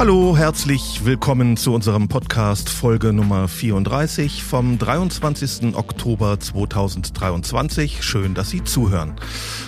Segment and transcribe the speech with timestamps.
[0.00, 5.76] Hallo, herzlich willkommen zu unserem Podcast Folge Nummer 34 vom 23.
[5.76, 8.02] Oktober 2023.
[8.02, 9.16] Schön, dass Sie zuhören.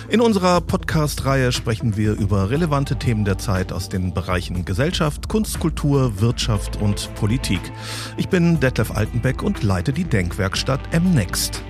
[0.09, 5.59] In unserer Podcast-Reihe sprechen wir über relevante Themen der Zeit aus den Bereichen Gesellschaft, Kunst,
[5.59, 7.61] Kultur, Wirtschaft und Politik.
[8.17, 11.61] Ich bin Detlef Altenbeck und leite die Denkwerkstatt M-Next.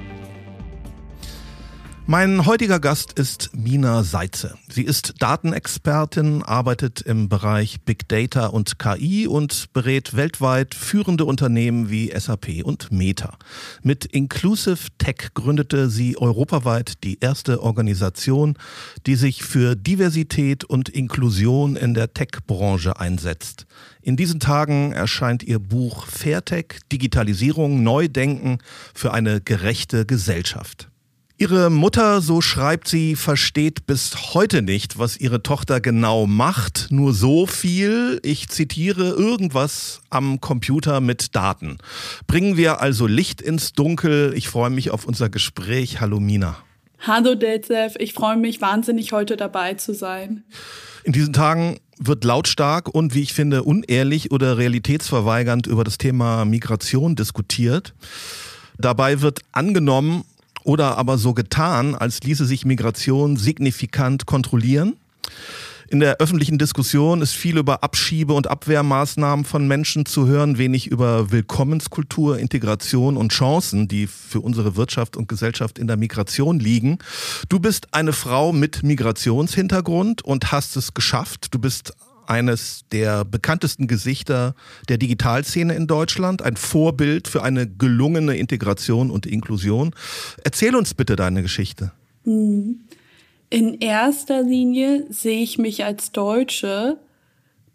[2.06, 4.56] Mein heutiger Gast ist Mina Seitze.
[4.68, 11.90] Sie ist Datenexpertin, arbeitet im Bereich Big Data und KI und berät weltweit führende Unternehmen
[11.90, 13.38] wie SAP und Meta.
[13.84, 18.58] Mit Inclusive Tech gründete sie europaweit die erste Organisation,
[19.06, 23.66] die sich für Diversität und Inklusion in der Tech-Branche einsetzt.
[24.02, 28.58] In diesen Tagen erscheint ihr Buch Fairtech, Digitalisierung, Neudenken
[28.94, 30.90] für eine gerechte Gesellschaft.
[31.38, 36.88] Ihre Mutter, so schreibt sie, versteht bis heute nicht, was ihre Tochter genau macht.
[36.92, 41.80] Nur so viel, ich zitiere, irgendwas am Computer mit Daten.
[42.28, 44.34] Bringen wir also Licht ins Dunkel.
[44.36, 46.00] Ich freue mich auf unser Gespräch.
[46.00, 46.56] Hallo Mina.
[47.00, 50.44] Hallo Detlef, ich freue mich wahnsinnig, heute dabei zu sein.
[51.04, 56.46] In diesen Tagen wird lautstark und, wie ich finde, unehrlich oder realitätsverweigernd über das Thema
[56.46, 57.94] Migration diskutiert.
[58.78, 60.24] Dabei wird angenommen,
[60.64, 64.96] oder aber so getan, als ließe sich Migration signifikant kontrollieren.
[65.90, 70.88] In der öffentlichen Diskussion ist viel über Abschiebe- und Abwehrmaßnahmen von Menschen zu hören, wenig
[70.88, 76.98] über Willkommenskultur, Integration und Chancen, die für unsere Wirtschaft und Gesellschaft in der Migration liegen.
[77.48, 81.54] Du bist eine Frau mit Migrationshintergrund und hast es geschafft.
[81.54, 81.94] Du bist
[82.28, 84.56] eines der bekanntesten Gesichter
[84.90, 89.96] der Digitalszene in Deutschland, ein Vorbild für eine gelungene Integration und Inklusion.
[90.44, 91.92] Erzähl uns bitte deine Geschichte.
[92.24, 92.82] Hm.
[93.50, 96.98] In erster Linie sehe ich mich als Deutsche,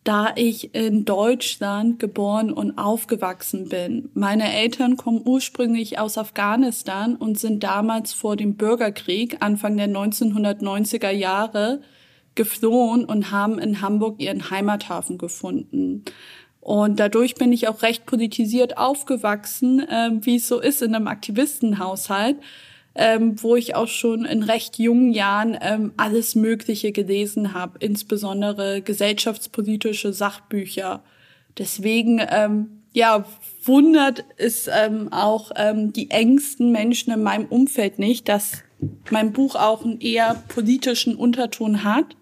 [0.02, 4.08] da ich in Deutschland geboren und aufgewachsen bin.
[4.14, 11.10] Meine Eltern kommen ursprünglich aus Afghanistan und sind damals vor dem Bürgerkrieg Anfang der 1990er
[11.10, 11.82] Jahre
[12.38, 16.04] geflohen und haben in Hamburg ihren Heimathafen gefunden.
[16.60, 21.08] Und dadurch bin ich auch recht politisiert aufgewachsen, äh, wie es so ist in einem
[21.08, 22.36] Aktivistenhaushalt,
[22.94, 28.82] ähm, wo ich auch schon in recht jungen Jahren ähm, alles Mögliche gelesen habe, insbesondere
[28.82, 31.02] gesellschaftspolitische Sachbücher.
[31.58, 33.24] Deswegen, ähm, ja,
[33.64, 38.62] wundert es ähm, auch ähm, die engsten Menschen in meinem Umfeld nicht, dass
[39.10, 42.16] mein Buch auch einen eher politischen Unterton hat.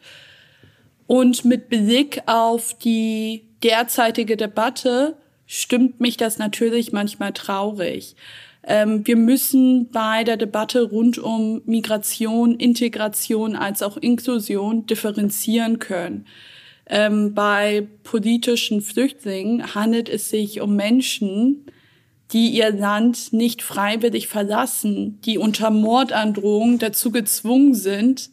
[1.07, 8.17] Und mit Blick auf die derzeitige Debatte stimmt mich das natürlich manchmal traurig.
[8.65, 16.27] Ähm, wir müssen bei der Debatte rund um Migration, Integration als auch Inklusion differenzieren können.
[16.89, 21.67] Ähm, bei politischen Flüchtlingen handelt es sich um Menschen,
[22.33, 28.31] die ihr Land nicht freiwillig verlassen, die unter Mordandrohung dazu gezwungen sind,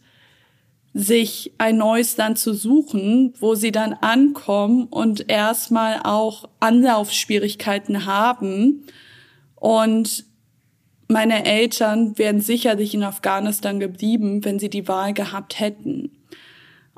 [0.94, 8.86] sich ein neues Land zu suchen, wo sie dann ankommen und erstmal auch Anlaufschwierigkeiten haben.
[9.56, 10.26] Und
[11.08, 16.12] meine Eltern wären sicherlich in Afghanistan geblieben, wenn sie die Wahl gehabt hätten.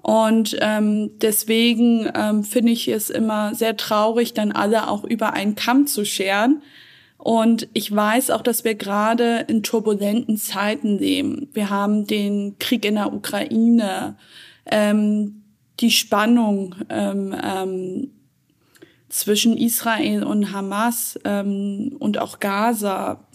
[0.02, 5.56] Und ähm, deswegen ähm, finde ich es immer sehr traurig, dann alle auch über einen
[5.56, 6.62] Kamm zu scheren,
[7.18, 11.50] und ich weiß auch, dass wir gerade in turbulenten Zeiten leben.
[11.54, 14.18] Wir haben den Krieg in der Ukraine,
[14.66, 15.42] ähm,
[15.80, 18.12] die Spannung ähm, ähm,
[19.10, 23.26] zwischen Israel und Hamas ähm, und auch Gaza.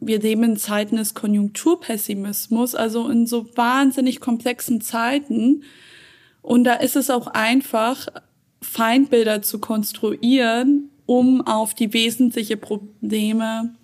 [0.00, 5.62] Wir leben in Zeiten des Konjunkturpessimismus, also in so wahnsinnig komplexen Zeiten.
[6.42, 8.08] Und da ist es auch einfach,
[8.60, 13.74] Feindbilder zu konstruieren, um auf die wesentliche Probleme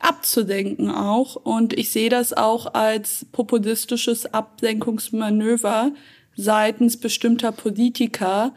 [0.00, 1.34] abzudenken auch.
[1.36, 5.92] Und ich sehe das auch als populistisches Ablenkungsmanöver
[6.36, 8.52] seitens bestimmter Politiker,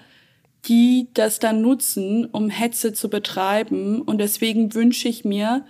[0.66, 4.02] die das dann nutzen, um Hetze zu betreiben.
[4.02, 5.66] Und deswegen wünsche ich mir,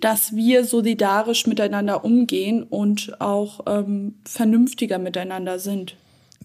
[0.00, 5.96] dass wir solidarisch miteinander umgehen und auch ähm, vernünftiger miteinander sind.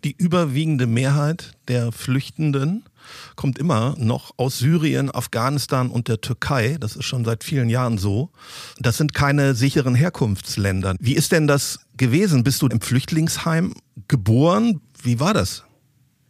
[0.03, 2.83] Die überwiegende Mehrheit der Flüchtenden
[3.35, 6.77] kommt immer noch aus Syrien, Afghanistan und der Türkei.
[6.79, 8.29] Das ist schon seit vielen Jahren so.
[8.79, 10.95] Das sind keine sicheren Herkunftsländer.
[10.99, 12.43] Wie ist denn das gewesen?
[12.43, 13.73] Bist du im Flüchtlingsheim
[14.07, 14.81] geboren?
[15.01, 15.63] Wie war das?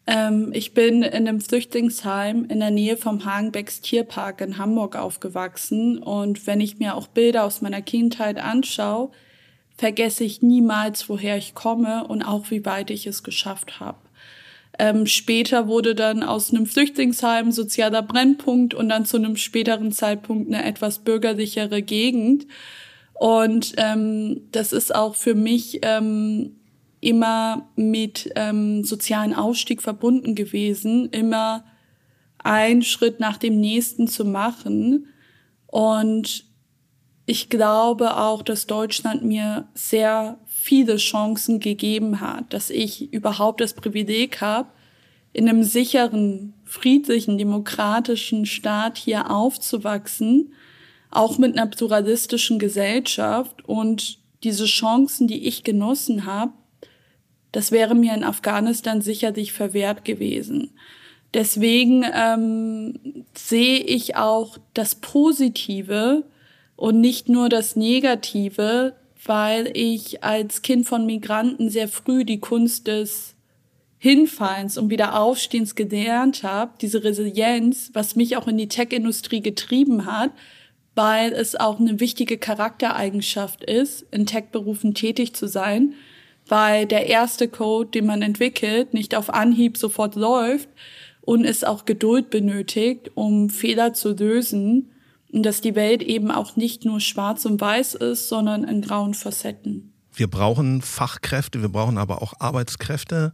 [0.07, 5.99] Ähm, ich bin in einem Flüchtlingsheim in der Nähe vom Hagenbecks Tierpark in Hamburg aufgewachsen.
[5.99, 9.11] Und wenn ich mir auch Bilder aus meiner Kindheit anschaue,
[9.77, 13.97] vergesse ich niemals, woher ich komme und auch wie weit ich es geschafft habe.
[14.81, 20.51] Ähm, später wurde dann aus einem Flüchtlingsheim sozialer Brennpunkt und dann zu einem späteren Zeitpunkt
[20.51, 22.47] eine etwas bürgerlichere Gegend.
[23.13, 26.55] Und ähm, das ist auch für mich ähm,
[26.99, 31.63] immer mit ähm, sozialen Ausstieg verbunden gewesen, immer
[32.39, 35.05] einen Schritt nach dem nächsten zu machen.
[35.67, 36.45] Und
[37.27, 43.73] ich glaube auch, dass Deutschland mir sehr viele Chancen gegeben hat, dass ich überhaupt das
[43.73, 44.69] Privileg habe,
[45.33, 50.53] in einem sicheren, friedlichen, demokratischen Staat hier aufzuwachsen,
[51.09, 56.53] auch mit einer pluralistischen Gesellschaft und diese Chancen, die ich genossen habe,
[57.51, 60.69] das wäre mir in Afghanistan sicherlich verwehrt gewesen.
[61.33, 66.23] Deswegen ähm, sehe ich auch das Positive
[66.75, 68.93] und nicht nur das Negative,
[69.25, 73.35] weil ich als Kind von Migranten sehr früh die Kunst des
[73.97, 80.31] Hinfallens und Wiederaufstehens gelernt habe, diese Resilienz, was mich auch in die Tech-Industrie getrieben hat,
[80.95, 85.93] weil es auch eine wichtige Charaktereigenschaft ist, in Tech-Berufen tätig zu sein
[86.47, 90.69] weil der erste Code, den man entwickelt, nicht auf Anhieb sofort läuft
[91.21, 94.90] und es auch Geduld benötigt, um Fehler zu lösen
[95.31, 99.13] und dass die Welt eben auch nicht nur schwarz und weiß ist, sondern in grauen
[99.13, 99.93] Facetten.
[100.13, 103.33] Wir brauchen Fachkräfte, wir brauchen aber auch Arbeitskräfte,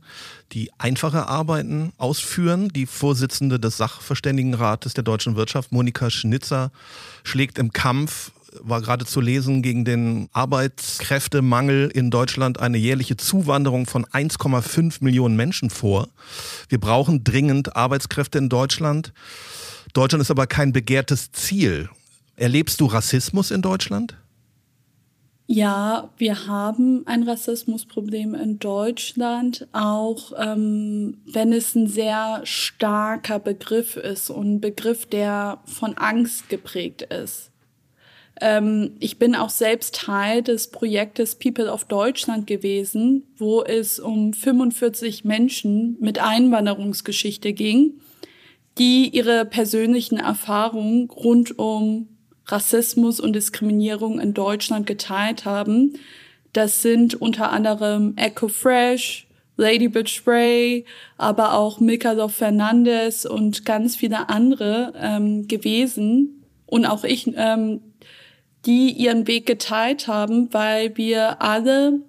[0.51, 2.69] die einfache Arbeiten ausführen.
[2.69, 6.71] Die Vorsitzende des Sachverständigenrates der deutschen Wirtschaft, Monika Schnitzer,
[7.23, 13.85] schlägt im Kampf war gerade zu lesen, gegen den Arbeitskräftemangel in Deutschland eine jährliche Zuwanderung
[13.85, 16.07] von 1,5 Millionen Menschen vor.
[16.69, 19.13] Wir brauchen dringend Arbeitskräfte in Deutschland.
[19.93, 21.89] Deutschland ist aber kein begehrtes Ziel.
[22.35, 24.15] Erlebst du Rassismus in Deutschland?
[25.49, 33.95] Ja, wir haben ein Rassismusproblem in Deutschland, auch ähm, wenn es ein sehr starker Begriff
[33.95, 37.51] ist und ein Begriff, der von Angst geprägt ist.
[38.41, 44.33] Ähm, ich bin auch selbst Teil des Projektes People of Deutschland gewesen, wo es um
[44.33, 47.93] 45 Menschen mit Einwanderungsgeschichte ging,
[48.77, 52.07] die ihre persönlichen Erfahrungen rund um
[52.45, 55.94] Rassismus und Diskriminierung in Deutschland geteilt haben.
[56.53, 59.27] Das sind unter anderem Echo Fresh,
[59.57, 60.85] Lady Bitch Spray,
[61.18, 66.45] aber auch Milka Fernandez und ganz viele andere ähm, gewesen.
[66.68, 67.81] Und auch ich ähm,
[68.65, 72.01] die ihren Weg geteilt haben, weil wir alle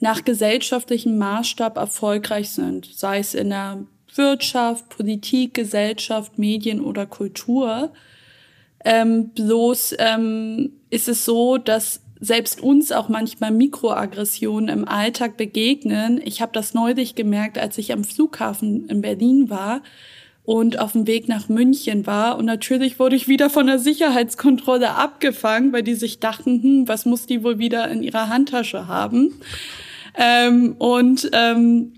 [0.00, 3.84] nach gesellschaftlichem Maßstab erfolgreich sind, sei es in der
[4.16, 7.92] Wirtschaft, Politik, Gesellschaft, Medien oder Kultur.
[8.84, 16.20] Ähm, bloß ähm, ist es so, dass selbst uns auch manchmal Mikroaggressionen im Alltag begegnen.
[16.24, 19.82] Ich habe das neulich gemerkt, als ich am Flughafen in Berlin war
[20.44, 22.38] und auf dem Weg nach München war.
[22.38, 27.06] Und natürlich wurde ich wieder von der Sicherheitskontrolle abgefangen, weil die sich dachten, hm, was
[27.06, 29.34] muss die wohl wieder in ihrer Handtasche haben?
[30.16, 31.92] Ähm, und ähm,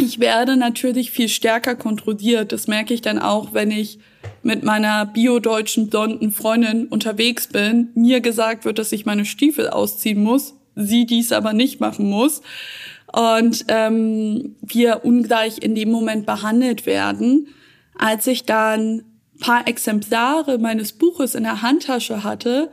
[0.00, 2.52] ich werde natürlich viel stärker kontrolliert.
[2.52, 3.98] Das merke ich dann auch, wenn ich
[4.42, 10.22] mit meiner biodeutschen blonden Freundin unterwegs bin, mir gesagt wird, dass ich meine Stiefel ausziehen
[10.22, 12.42] muss, sie dies aber nicht machen muss
[13.12, 17.48] und ähm, wir ungleich in dem Moment behandelt werden.
[17.98, 19.02] Als ich dann
[19.40, 22.70] paar Exemplare meines Buches in der Handtasche hatte,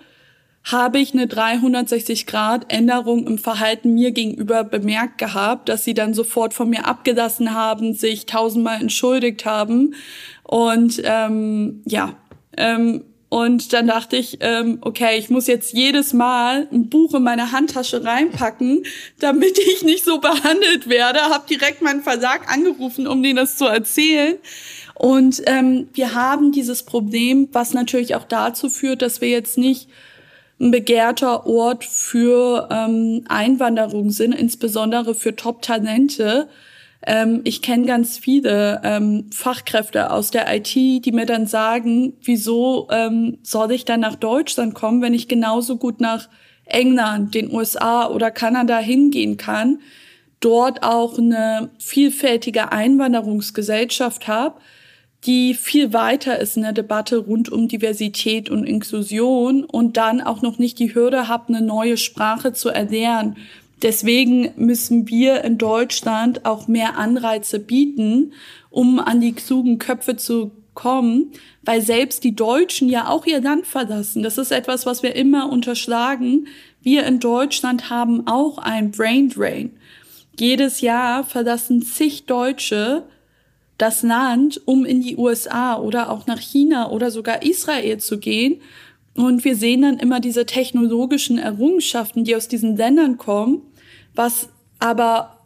[0.65, 6.13] habe ich eine 360 Grad Änderung im Verhalten mir gegenüber bemerkt gehabt, dass sie dann
[6.13, 9.93] sofort von mir abgelassen haben, sich tausendmal entschuldigt haben
[10.43, 12.15] und ähm, ja
[12.57, 17.23] ähm, und dann dachte ich, ähm, okay, ich muss jetzt jedes Mal ein Buch in
[17.23, 18.85] meine Handtasche reinpacken,
[19.19, 21.19] damit ich nicht so behandelt werde.
[21.19, 24.35] Hab direkt meinen Verlag angerufen, um denen das zu erzählen.
[24.93, 29.89] Und ähm, wir haben dieses Problem, was natürlich auch dazu führt, dass wir jetzt nicht
[30.59, 36.47] ein begehrter Ort für ähm, Einwanderung sind, insbesondere für Top-Talente.
[37.05, 42.87] Ähm, ich kenne ganz viele ähm, Fachkräfte aus der IT, die mir dann sagen, wieso
[42.89, 46.29] ähm, soll ich dann nach Deutschland kommen, wenn ich genauso gut nach
[46.65, 49.79] England, den USA oder Kanada hingehen kann,
[50.39, 54.55] dort auch eine vielfältige Einwanderungsgesellschaft habe
[55.25, 60.41] die viel weiter ist in der Debatte rund um Diversität und Inklusion und dann auch
[60.41, 63.37] noch nicht die Hürde hat, eine neue Sprache zu erlernen.
[63.81, 68.33] Deswegen müssen wir in Deutschland auch mehr Anreize bieten,
[68.69, 71.31] um an die klugen Köpfe zu kommen,
[71.63, 74.23] weil selbst die Deutschen ja auch ihr Land verlassen.
[74.23, 76.47] Das ist etwas, was wir immer unterschlagen.
[76.81, 79.71] Wir in Deutschland haben auch ein Brain Drain.
[80.37, 83.03] Jedes Jahr verlassen zig Deutsche
[83.77, 88.61] das Land, um in die USA oder auch nach China oder sogar Israel zu gehen.
[89.15, 93.61] Und wir sehen dann immer diese technologischen Errungenschaften, die aus diesen Ländern kommen.
[94.13, 95.39] Was aber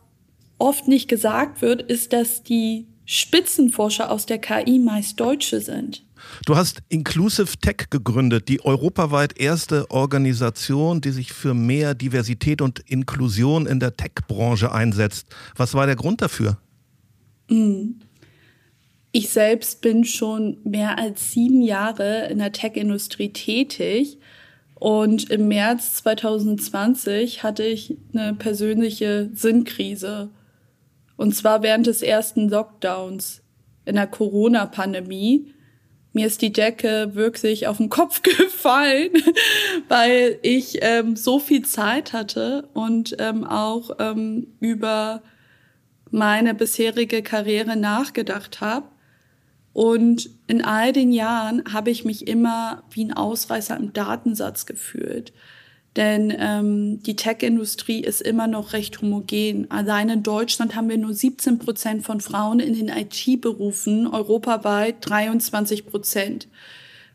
[0.58, 6.04] oft nicht gesagt wird, ist, dass die Spitzenforscher aus der KI meist Deutsche sind.
[6.46, 12.80] Du hast Inclusive Tech gegründet, die europaweit erste Organisation, die sich für mehr Diversität und
[12.88, 15.28] Inklusion in der Tech-Branche einsetzt.
[15.56, 16.58] Was war der Grund dafür?
[17.50, 17.94] Mm.
[19.12, 24.20] Ich selbst bin schon mehr als sieben Jahre in der Tech-Industrie tätig
[24.76, 30.30] und im März 2020 hatte ich eine persönliche Sinnkrise.
[31.18, 33.42] Und zwar während des ersten Lockdowns
[33.86, 35.54] in der Corona-Pandemie
[36.12, 39.12] mir ist die Decke wirklich auf den Kopf gefallen,
[39.88, 45.22] weil ich ähm, so viel Zeit hatte und ähm, auch ähm, über
[46.12, 48.88] meine bisherige Karriere nachgedacht habe.
[49.80, 55.32] Und in all den Jahren habe ich mich immer wie ein Ausreißer im Datensatz gefühlt.
[55.96, 59.72] Denn ähm, die Tech-Industrie ist immer noch recht homogen.
[59.72, 65.86] Allein in Deutschland haben wir nur 17 Prozent von Frauen in den IT-Berufen, europaweit 23
[65.86, 66.50] Prozent.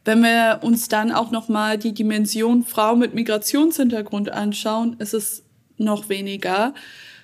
[0.06, 5.42] Wenn wir uns dann auch noch mal die Dimension Frau mit Migrationshintergrund anschauen, ist es
[5.76, 6.72] noch weniger.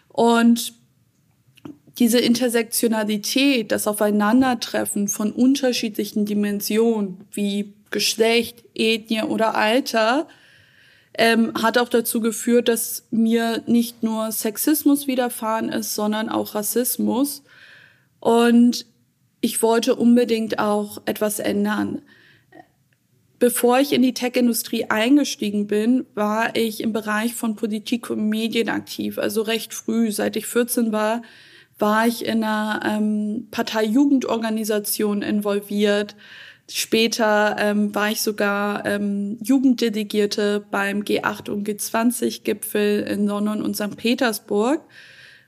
[0.08, 0.74] Und
[1.98, 10.28] diese Intersektionalität, das Aufeinandertreffen von unterschiedlichen Dimensionen wie Geschlecht, Ethnie oder Alter,
[11.14, 17.42] ähm, hat auch dazu geführt, dass mir nicht nur Sexismus widerfahren ist, sondern auch Rassismus.
[18.20, 18.86] Und
[19.40, 22.02] ich wollte unbedingt auch etwas ändern.
[23.38, 28.68] Bevor ich in die Tech-Industrie eingestiegen bin, war ich im Bereich von Politik und Medien
[28.68, 30.12] aktiv, also recht früh.
[30.12, 31.22] Seit ich 14 war,
[31.80, 36.14] war ich in einer ähm, Partei-Jugendorganisation involviert.
[36.68, 43.96] Später ähm, war ich sogar ähm, Jugenddelegierte beim G8 und G20-Gipfel in London und St.
[43.96, 44.82] Petersburg.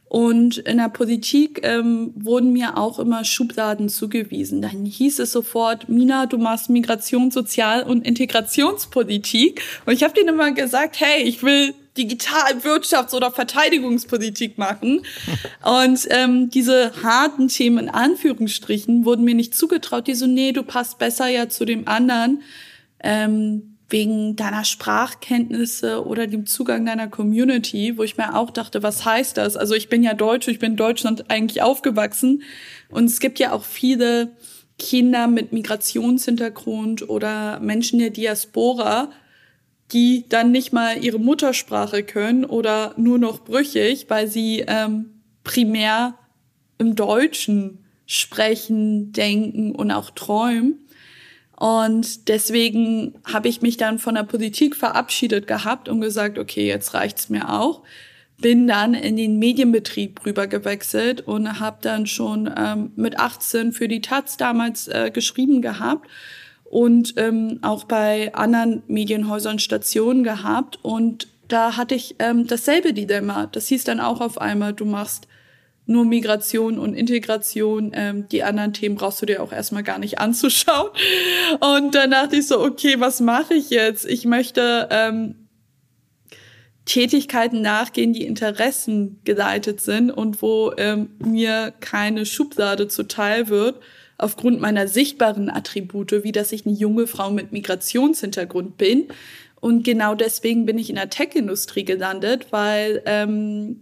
[0.08, 4.60] Und in der Politik ähm, wurden mir auch immer Schubladen zugewiesen.
[4.60, 9.62] Dann hieß es sofort, Mina, du machst Migration, Sozial- und Integrationspolitik.
[9.86, 15.04] Und ich habe denen immer gesagt, hey, ich will Digital-, Wirtschafts- oder Verteidigungspolitik machen.
[15.62, 20.06] Und ähm, diese harten Themen in Anführungsstrichen wurden mir nicht zugetraut.
[20.06, 22.42] Die so, nee, du passt besser ja zu dem anderen.
[23.02, 29.04] Ähm, wegen deiner Sprachkenntnisse oder dem Zugang deiner Community, wo ich mir auch dachte, was
[29.04, 29.56] heißt das?
[29.56, 32.42] Also ich bin ja Deutsch, ich bin in Deutschland eigentlich aufgewachsen
[32.88, 34.32] und es gibt ja auch viele
[34.78, 39.10] Kinder mit Migrationshintergrund oder Menschen der Diaspora,
[39.92, 45.10] die dann nicht mal ihre Muttersprache können oder nur noch brüchig, weil sie ähm,
[45.44, 46.14] primär
[46.78, 50.78] im Deutschen sprechen, denken und auch träumen.
[51.56, 56.94] Und deswegen habe ich mich dann von der Politik verabschiedet gehabt und gesagt, okay, jetzt
[56.94, 57.82] reicht's mir auch.
[58.38, 63.86] Bin dann in den Medienbetrieb rüber gewechselt und habe dann schon ähm, mit 18 für
[63.86, 66.08] die Taz damals äh, geschrieben gehabt
[66.72, 70.78] und ähm, auch bei anderen Medienhäusern Stationen gehabt.
[70.80, 73.46] Und da hatte ich ähm, dasselbe Dilemma.
[73.52, 75.28] Das hieß dann auch auf einmal, du machst
[75.84, 77.92] nur Migration und Integration.
[77.94, 80.88] Ähm, die anderen Themen brauchst du dir auch erstmal gar nicht anzuschauen.
[81.60, 84.06] Und dann dachte ich so, okay, was mache ich jetzt?
[84.06, 85.46] Ich möchte ähm,
[86.86, 93.78] Tätigkeiten nachgehen, die Interessen geleitet sind und wo ähm, mir keine Schublade zuteil wird
[94.22, 99.08] aufgrund meiner sichtbaren Attribute, wie dass ich eine junge Frau mit Migrationshintergrund bin.
[99.60, 103.80] Und genau deswegen bin ich in der Tech-Industrie gelandet, weil ähm,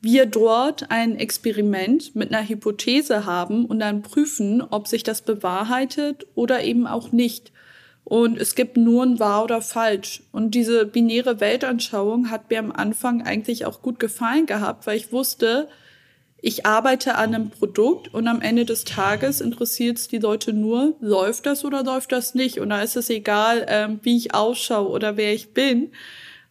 [0.00, 6.26] wir dort ein Experiment mit einer Hypothese haben und dann prüfen, ob sich das bewahrheitet
[6.34, 7.52] oder eben auch nicht.
[8.04, 10.22] Und es gibt nur ein wahr oder falsch.
[10.32, 15.12] Und diese binäre Weltanschauung hat mir am Anfang eigentlich auch gut gefallen gehabt, weil ich
[15.12, 15.68] wusste,
[16.42, 20.94] ich arbeite an einem Produkt und am Ende des Tages interessiert es die Leute nur,
[21.00, 22.60] läuft das oder läuft das nicht?
[22.60, 25.92] Und da ist es egal, ähm, wie ich ausschaue oder wer ich bin.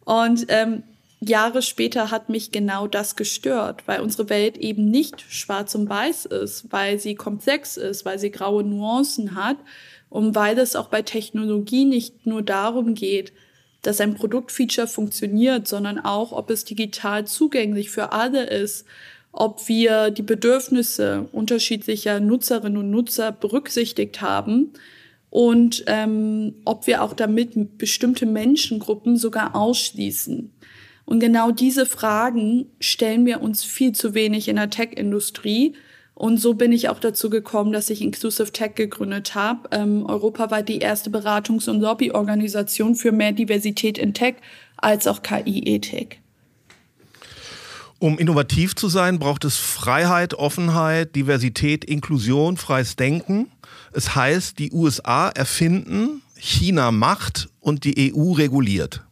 [0.05, 0.83] Und ähm,
[1.21, 6.25] Jahre später hat mich genau das gestört, weil unsere Welt eben nicht schwarz und weiß
[6.27, 9.57] ist, weil sie komplex ist, weil sie graue Nuancen hat
[10.09, 13.33] und weil es auch bei Technologie nicht nur darum geht,
[13.81, 18.85] dass ein Produktfeature funktioniert, sondern auch, ob es digital zugänglich für alle ist
[19.39, 24.73] ob wir die Bedürfnisse unterschiedlicher Nutzerinnen und Nutzer berücksichtigt haben
[25.29, 30.51] und ähm, ob wir auch damit bestimmte Menschengruppen sogar ausschließen.
[31.05, 35.73] Und genau diese Fragen stellen wir uns viel zu wenig in der Tech-Industrie.
[36.13, 39.69] Und so bin ich auch dazu gekommen, dass ich Inclusive Tech gegründet habe.
[39.71, 44.35] Ähm, europaweit die erste Beratungs- und Lobbyorganisation für mehr Diversität in Tech
[44.75, 46.19] als auch KI-Ethik.
[47.99, 53.47] Um innovativ zu sein, braucht es Freiheit, Offenheit, Diversität, Inklusion, freies Denken.
[53.91, 59.03] Es heißt, die USA erfinden, China macht und die EU reguliert.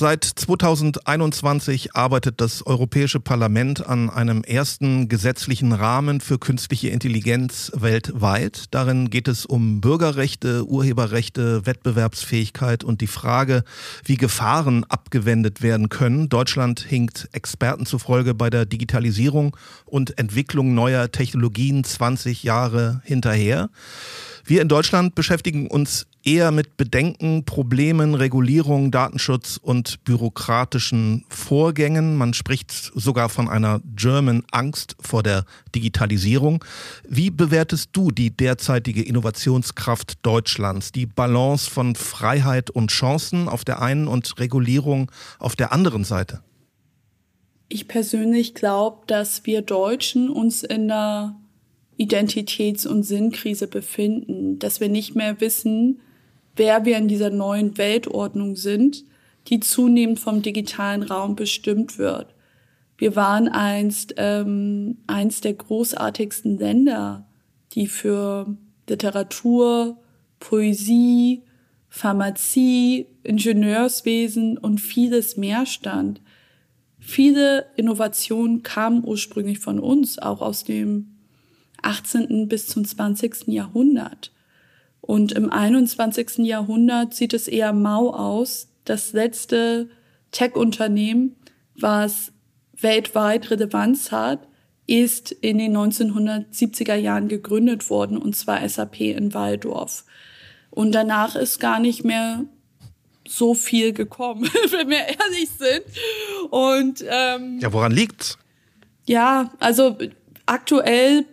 [0.00, 8.66] Seit 2021 arbeitet das Europäische Parlament an einem ersten gesetzlichen Rahmen für künstliche Intelligenz weltweit.
[8.70, 13.64] Darin geht es um Bürgerrechte, Urheberrechte, Wettbewerbsfähigkeit und die Frage,
[14.04, 16.28] wie Gefahren abgewendet werden können.
[16.28, 23.68] Deutschland hinkt Experten zufolge bei der Digitalisierung und Entwicklung neuer Technologien 20 Jahre hinterher.
[24.44, 32.16] Wir in Deutschland beschäftigen uns eher mit Bedenken, Problemen, Regulierung, Datenschutz und bürokratischen Vorgängen.
[32.16, 36.62] Man spricht sogar von einer German Angst vor der Digitalisierung.
[37.08, 43.80] Wie bewertest du die derzeitige Innovationskraft Deutschlands, die Balance von Freiheit und Chancen auf der
[43.80, 46.42] einen und Regulierung auf der anderen Seite?
[47.70, 51.40] Ich persönlich glaube, dass wir Deutschen uns in einer
[51.98, 56.00] Identitäts- und Sinnkrise befinden, dass wir nicht mehr wissen,
[56.58, 59.04] wer wir in dieser neuen Weltordnung sind,
[59.46, 62.34] die zunehmend vom digitalen Raum bestimmt wird.
[62.98, 67.26] Wir waren einst ähm, eins der großartigsten Länder,
[67.72, 68.56] die für
[68.88, 69.98] Literatur,
[70.40, 71.42] Poesie,
[71.88, 76.20] Pharmazie, Ingenieurswesen und vieles mehr stand.
[76.98, 81.18] Viele Innovationen kamen ursprünglich von uns, auch aus dem
[81.82, 82.48] 18.
[82.48, 83.46] bis zum 20.
[83.46, 84.32] Jahrhundert.
[85.08, 86.40] Und im 21.
[86.40, 88.68] Jahrhundert sieht es eher mau aus.
[88.84, 89.88] Das letzte
[90.32, 91.34] Tech-Unternehmen,
[91.74, 92.30] was
[92.74, 94.46] weltweit Relevanz hat,
[94.86, 100.04] ist in den 1970er Jahren gegründet worden, und zwar SAP in Waldorf.
[100.68, 102.44] Und danach ist gar nicht mehr
[103.26, 105.84] so viel gekommen, wenn wir ehrlich sind.
[106.50, 108.36] Und ähm, ja, woran liegt's?
[109.06, 109.96] Ja, also
[110.44, 111.24] aktuell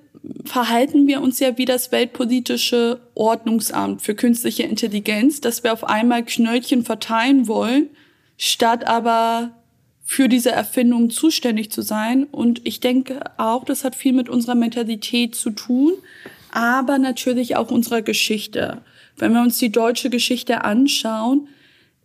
[0.45, 6.23] verhalten wir uns ja wie das weltpolitische Ordnungsamt für künstliche Intelligenz, dass wir auf einmal
[6.23, 7.89] Knöllchen verteilen wollen,
[8.37, 9.51] statt aber
[10.03, 12.25] für diese Erfindung zuständig zu sein.
[12.25, 15.93] Und ich denke auch, das hat viel mit unserer Mentalität zu tun,
[16.51, 18.81] aber natürlich auch unserer Geschichte.
[19.17, 21.47] Wenn wir uns die deutsche Geschichte anschauen,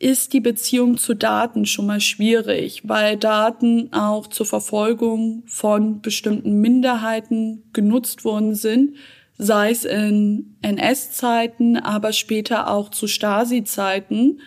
[0.01, 6.61] ist die Beziehung zu Daten schon mal schwierig, weil Daten auch zur Verfolgung von bestimmten
[6.61, 8.97] Minderheiten genutzt worden sind,
[9.37, 14.41] sei es in NS-Zeiten, aber später auch zu Stasi-Zeiten,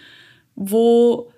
[0.56, 1.32] wo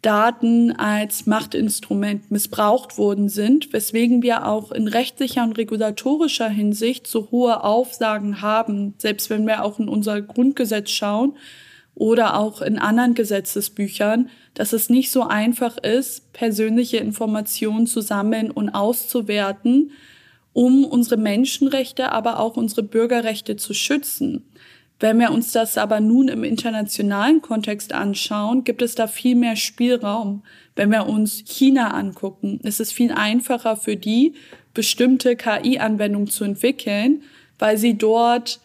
[0.00, 7.32] Daten als Machtinstrument missbraucht worden sind, weswegen wir auch in rechtlicher und regulatorischer Hinsicht so
[7.32, 11.36] hohe Aufsagen haben, selbst wenn wir auch in unser Grundgesetz schauen,
[11.96, 18.50] oder auch in anderen Gesetzesbüchern, dass es nicht so einfach ist, persönliche Informationen zu sammeln
[18.50, 19.90] und auszuwerten,
[20.52, 24.44] um unsere Menschenrechte, aber auch unsere Bürgerrechte zu schützen.
[25.00, 29.56] Wenn wir uns das aber nun im internationalen Kontext anschauen, gibt es da viel mehr
[29.56, 30.42] Spielraum.
[30.74, 34.34] Wenn wir uns China angucken, ist es viel einfacher für die,
[34.74, 37.22] bestimmte KI-Anwendungen zu entwickeln,
[37.58, 38.60] weil sie dort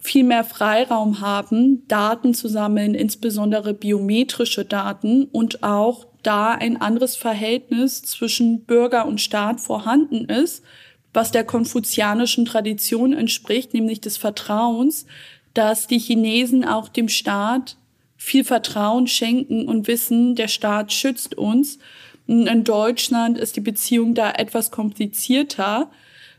[0.00, 7.16] viel mehr Freiraum haben, Daten zu sammeln, insbesondere biometrische Daten und auch da ein anderes
[7.16, 10.64] Verhältnis zwischen Bürger und Staat vorhanden ist,
[11.12, 15.06] was der konfuzianischen Tradition entspricht, nämlich des Vertrauens,
[15.54, 17.76] dass die Chinesen auch dem Staat
[18.16, 21.78] viel Vertrauen schenken und wissen, der Staat schützt uns.
[22.26, 25.90] In Deutschland ist die Beziehung da etwas komplizierter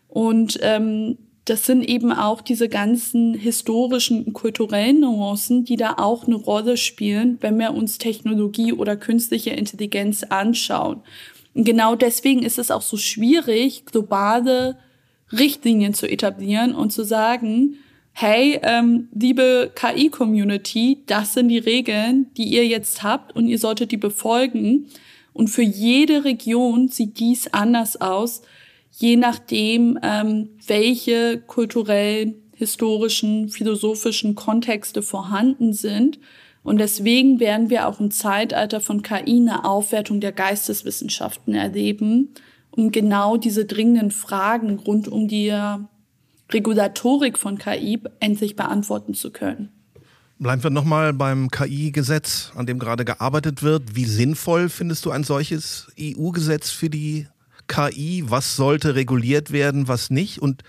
[0.07, 6.35] und ähm, das sind eben auch diese ganzen historischen kulturellen Nuancen, die da auch eine
[6.35, 11.01] Rolle spielen, wenn wir uns Technologie oder künstliche Intelligenz anschauen.
[11.53, 14.77] Und genau deswegen ist es auch so schwierig, globale
[15.31, 17.77] Richtlinien zu etablieren und zu sagen,
[18.13, 23.91] hey, ähm, liebe KI-Community, das sind die Regeln, die ihr jetzt habt und ihr solltet
[23.91, 24.87] die befolgen.
[25.33, 28.41] Und für jede Region sieht dies anders aus
[28.91, 36.19] je nachdem, ähm, welche kulturellen, historischen, philosophischen Kontexte vorhanden sind.
[36.63, 42.29] Und deswegen werden wir auch im Zeitalter von KI eine Aufwertung der Geisteswissenschaften erleben,
[42.69, 45.51] um genau diese dringenden Fragen rund um die
[46.51, 49.69] Regulatorik von KI endlich beantworten zu können.
[50.37, 53.95] Bleiben wir nochmal beim KI-Gesetz, an dem gerade gearbeitet wird.
[53.95, 57.27] Wie sinnvoll findest du ein solches EU-Gesetz für die
[57.67, 58.23] KI?
[58.27, 60.39] Was sollte reguliert werden, was nicht?
[60.39, 60.63] Und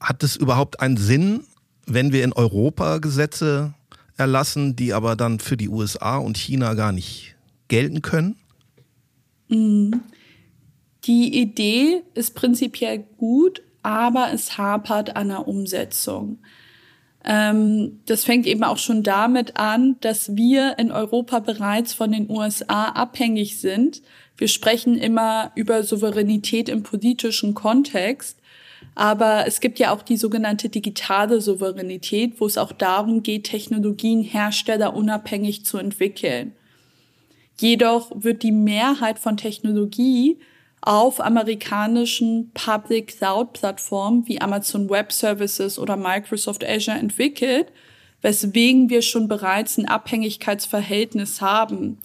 [0.00, 1.44] hat es überhaupt einen Sinn,
[1.86, 3.74] wenn wir in Europa Gesetze
[4.16, 7.36] erlassen, die aber dann für die USA und China gar nicht
[7.68, 8.36] gelten können?
[9.48, 10.00] Mhm.
[11.04, 16.38] Die Idee ist prinzipiell gut, aber es hapert an der Umsetzung.
[17.24, 22.30] Ähm, das fängt eben auch schon damit an, dass wir in Europa bereits von den
[22.30, 24.02] USA abhängig sind.
[24.36, 28.38] Wir sprechen immer über Souveränität im politischen Kontext.
[28.94, 34.22] Aber es gibt ja auch die sogenannte digitale Souveränität, wo es auch darum geht, Technologien
[34.22, 36.52] herstellerunabhängig zu entwickeln.
[37.58, 40.38] Jedoch wird die Mehrheit von Technologie
[40.82, 47.72] auf amerikanischen Public Cloud Plattformen wie Amazon Web Services oder Microsoft Azure entwickelt,
[48.22, 51.98] weswegen wir schon bereits ein Abhängigkeitsverhältnis haben.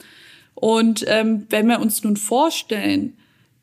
[0.61, 3.17] Und ähm, wenn wir uns nun vorstellen,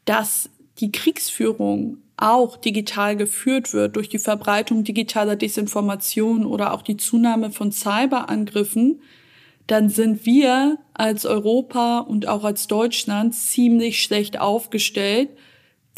[0.04, 6.96] dass die Kriegsführung auch digital geführt wird durch die Verbreitung digitaler Desinformation oder auch die
[6.96, 9.00] Zunahme von Cyberangriffen,
[9.68, 15.28] dann sind wir als Europa und auch als Deutschland ziemlich schlecht aufgestellt.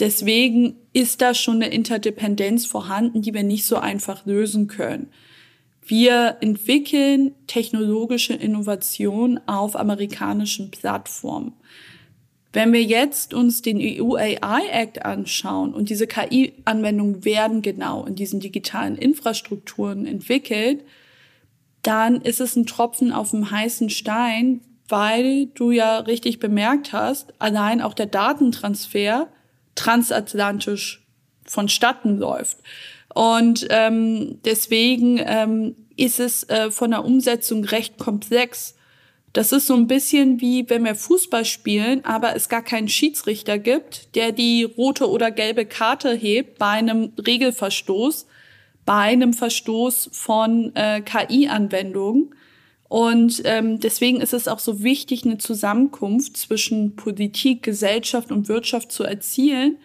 [0.01, 5.09] Deswegen ist da schon eine Interdependenz vorhanden, die wir nicht so einfach lösen können.
[5.91, 11.53] Wir entwickeln technologische Innovation auf amerikanischen Plattformen.
[12.53, 18.15] Wenn wir jetzt uns den EU AI Act anschauen und diese KI-Anwendungen werden genau in
[18.15, 20.85] diesen digitalen Infrastrukturen entwickelt,
[21.83, 27.35] dann ist es ein Tropfen auf dem heißen Stein, weil du ja richtig bemerkt hast,
[27.41, 29.27] allein auch der Datentransfer
[29.75, 31.05] transatlantisch
[31.45, 32.59] vonstatten läuft.
[33.15, 38.75] Und ähm, deswegen ähm, ist es äh, von der Umsetzung recht komplex.
[39.33, 43.59] Das ist so ein bisschen wie wenn wir Fußball spielen, aber es gar keinen Schiedsrichter
[43.59, 48.27] gibt, der die rote oder gelbe Karte hebt bei einem Regelverstoß,
[48.85, 52.35] bei einem Verstoß von äh, KI-Anwendungen.
[52.89, 58.91] Und ähm, deswegen ist es auch so wichtig, eine Zusammenkunft zwischen Politik, Gesellschaft und Wirtschaft
[58.91, 59.79] zu erzielen.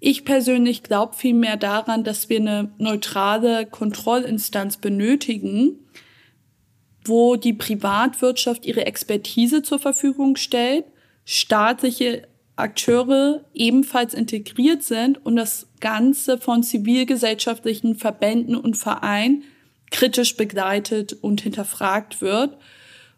[0.00, 5.78] Ich persönlich glaube vielmehr daran, dass wir eine neutrale Kontrollinstanz benötigen,
[7.04, 10.84] wo die Privatwirtschaft ihre Expertise zur Verfügung stellt,
[11.24, 19.44] staatliche Akteure ebenfalls integriert sind und das Ganze von zivilgesellschaftlichen Verbänden und Vereinen
[19.90, 22.56] kritisch begleitet und hinterfragt wird.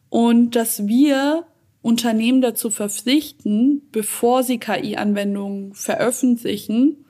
[0.09, 1.47] Und dass wir
[1.83, 7.05] Unternehmen dazu verpflichten, bevor sie KI-Anwendungen veröffentlichen,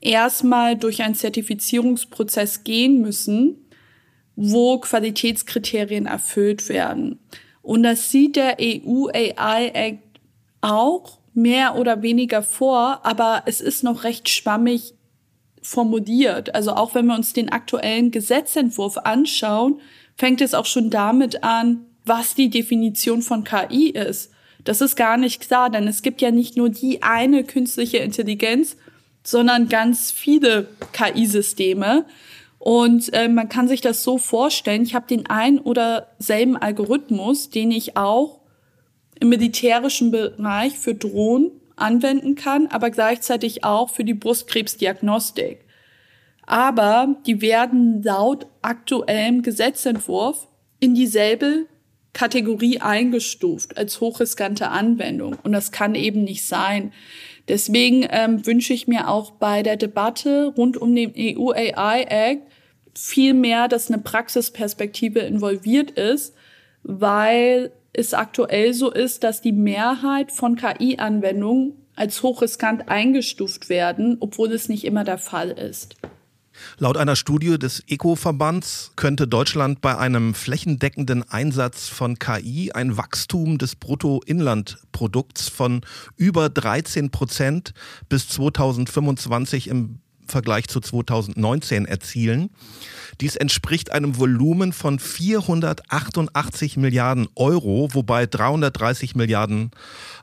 [0.00, 3.56] erstmal durch einen Zertifizierungsprozess gehen müssen,
[4.34, 7.18] wo Qualitätskriterien erfüllt werden.
[7.62, 10.20] Und das sieht der EU AI Act
[10.60, 14.94] auch mehr oder weniger vor, aber es ist noch recht schwammig
[15.62, 16.54] formuliert.
[16.54, 19.80] Also auch wenn wir uns den aktuellen Gesetzentwurf anschauen,
[20.16, 24.30] fängt es auch schon damit an, was die Definition von KI ist.
[24.64, 28.76] Das ist gar nicht klar, denn es gibt ja nicht nur die eine künstliche Intelligenz,
[29.22, 32.06] sondern ganz viele KI-Systeme.
[32.58, 37.50] Und äh, man kann sich das so vorstellen, ich habe den einen oder selben Algorithmus,
[37.50, 38.40] den ich auch
[39.20, 45.64] im militärischen Bereich für Drohnen anwenden kann, aber gleichzeitig auch für die Brustkrebsdiagnostik.
[46.46, 50.48] Aber die werden laut aktuellem Gesetzentwurf
[50.80, 51.66] in dieselbe
[52.18, 55.36] Kategorie eingestuft als hochriskante Anwendung.
[55.44, 56.92] Und das kann eben nicht sein.
[57.46, 62.42] Deswegen ähm, wünsche ich mir auch bei der Debatte rund um den EU AI Act
[62.92, 66.34] viel mehr, dass eine Praxisperspektive involviert ist,
[66.82, 74.50] weil es aktuell so ist, dass die Mehrheit von KI-Anwendungen als hochriskant eingestuft werden, obwohl
[74.50, 75.94] es nicht immer der Fall ist.
[76.78, 83.58] Laut einer Studie des ECO-Verbands könnte Deutschland bei einem flächendeckenden Einsatz von KI ein Wachstum
[83.58, 85.82] des Bruttoinlandprodukts von
[86.16, 87.74] über 13 Prozent
[88.08, 92.50] bis 2025 im Vergleich zu 2019 erzielen.
[93.20, 99.70] Dies entspricht einem Volumen von 488 Milliarden Euro, wobei 330 Milliarden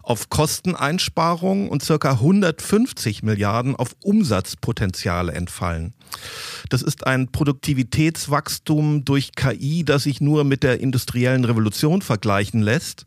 [0.06, 5.94] auf Kosteneinsparungen und circa 150 Milliarden auf Umsatzpotenziale entfallen.
[6.70, 13.06] Das ist ein Produktivitätswachstum durch KI, das sich nur mit der industriellen Revolution vergleichen lässt.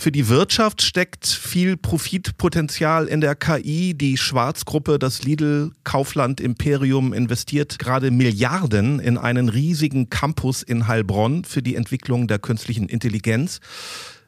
[0.00, 3.92] Für die Wirtschaft steckt viel Profitpotenzial in der KI.
[3.92, 11.44] Die Schwarzgruppe, das Lidl Kaufland Imperium investiert gerade Milliarden in einen riesigen Campus in Heilbronn
[11.44, 13.60] für die Entwicklung der künstlichen Intelligenz.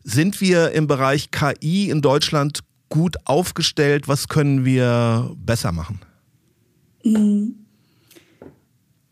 [0.05, 4.09] Sind wir im Bereich KI in Deutschland gut aufgestellt?
[4.09, 6.01] Was können wir besser machen?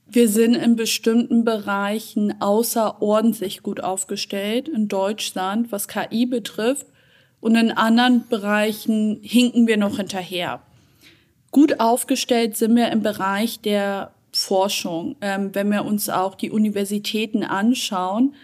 [0.07, 6.87] Wir sind in bestimmten Bereichen außerordentlich gut aufgestellt in Deutschland, was KI betrifft.
[7.40, 10.61] Und in anderen Bereichen hinken wir noch hinterher.
[11.53, 15.16] Gut aufgestellt sind wir im Bereich der Forschung.
[15.20, 18.35] Ähm, wenn wir uns auch die Universitäten anschauen,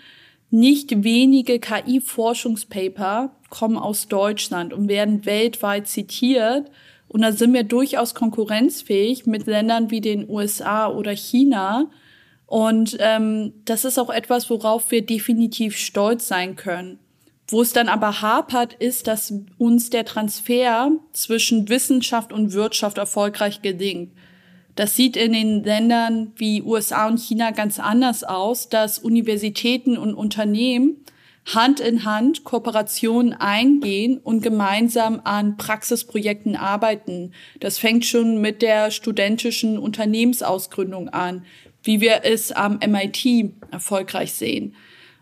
[0.57, 6.71] nicht wenige KI-Forschungspaper kommen aus Deutschland und werden weltweit zitiert.
[7.09, 11.91] Und da sind wir durchaus konkurrenzfähig mit Ländern wie den USA oder China.
[12.47, 16.99] Und ähm, das ist auch etwas, worauf wir definitiv stolz sein können.
[17.49, 23.63] Wo es dann aber hapert, ist, dass uns der Transfer zwischen Wissenschaft und Wirtschaft erfolgreich
[23.63, 24.13] gelingt.
[24.77, 30.15] Das sieht in den Ländern wie USA und China ganz anders aus, dass Universitäten und
[30.15, 30.99] Unternehmen
[31.47, 37.33] Hand in Hand Kooperationen eingehen und gemeinsam an Praxisprojekten arbeiten.
[37.61, 41.45] Das fängt schon mit der studentischen Unternehmensausgründung an,
[41.83, 44.75] wie wir es am MIT erfolgreich sehen.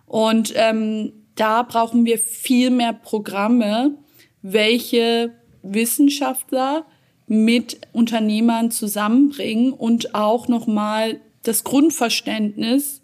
[0.07, 3.99] Und ähm, da brauchen wir viel mehr Programme,
[4.41, 6.87] welche Wissenschaftler
[7.35, 13.03] mit Unternehmern zusammenbringen und auch nochmal das Grundverständnis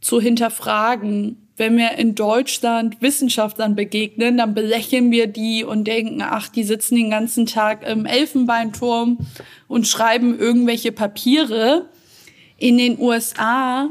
[0.00, 6.48] zu hinterfragen, wenn wir in Deutschland Wissenschaftlern begegnen, dann belächeln wir die und denken, ach,
[6.48, 9.18] die sitzen den ganzen Tag im Elfenbeinturm
[9.66, 11.86] und schreiben irgendwelche Papiere.
[12.58, 13.88] In den USA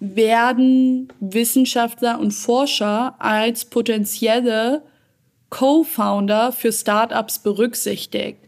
[0.00, 4.82] werden Wissenschaftler und Forscher als potenzielle
[5.50, 8.38] Co-Founder für Startups berücksichtigt.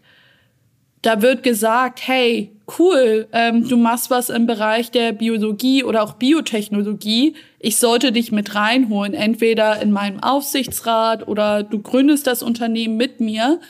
[1.03, 6.15] Da wird gesagt, hey, cool, ähm, du machst was im Bereich der Biologie oder auch
[6.15, 7.35] Biotechnologie.
[7.59, 13.21] Ich sollte dich mit reinholen, entweder in meinem Aufsichtsrat oder du gründest das Unternehmen mit
[13.21, 13.61] mir.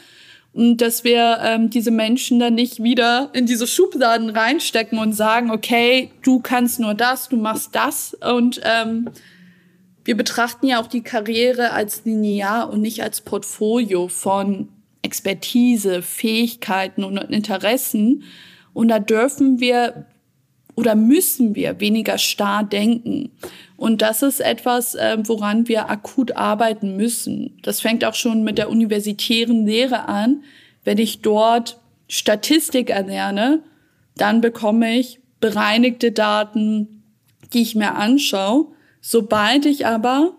[0.53, 5.51] Und dass wir ähm, diese Menschen dann nicht wieder in diese Schubladen reinstecken und sagen,
[5.51, 8.15] okay, du kannst nur das, du machst das.
[8.15, 9.09] Und ähm,
[10.05, 14.69] wir betrachten ja auch die Karriere als linear und nicht als Portfolio von
[15.03, 18.25] Expertise, Fähigkeiten und Interessen.
[18.73, 20.07] Und da dürfen wir
[20.75, 23.31] oder müssen wir weniger starr denken.
[23.77, 27.59] Und das ist etwas, äh, woran wir akut arbeiten müssen.
[27.63, 30.45] Das fängt auch schon mit der universitären Lehre an.
[30.85, 33.61] Wenn ich dort Statistik erlerne,
[34.17, 37.03] dann bekomme ich bereinigte Daten,
[37.53, 38.69] die ich mir anschaue.
[39.01, 40.33] Sobald ich aber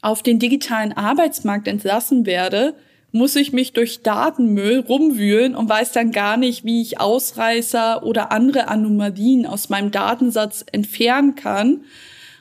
[0.00, 2.74] auf den digitalen Arbeitsmarkt entlassen werde,
[3.18, 8.32] muss ich mich durch Datenmüll rumwühlen und weiß dann gar nicht, wie ich Ausreißer oder
[8.32, 11.84] andere Anomalien aus meinem Datensatz entfernen kann.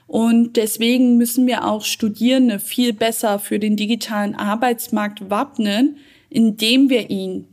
[0.06, 5.98] Und deswegen müssen wir auch Studierende viel besser für den digitalen Arbeitsmarkt wappnen,
[6.30, 7.48] indem wir ihnen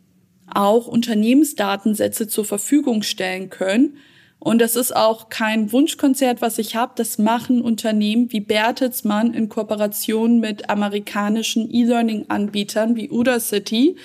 [0.46, 3.96] auch Unternehmensdatensätze zur Verfügung stellen können
[4.44, 6.92] und das ist auch kein Wunschkonzert, was ich habe.
[6.96, 13.96] Das machen Unternehmen wie Bertelsmann in Kooperation mit amerikanischen E-Learning-Anbietern wie Udacity,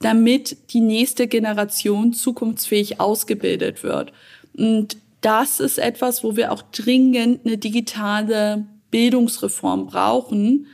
[0.00, 4.12] damit die nächste Generation zukunftsfähig ausgebildet wird.
[4.56, 10.66] Und das ist etwas, wo wir auch dringend eine digitale Bildungsreform brauchen,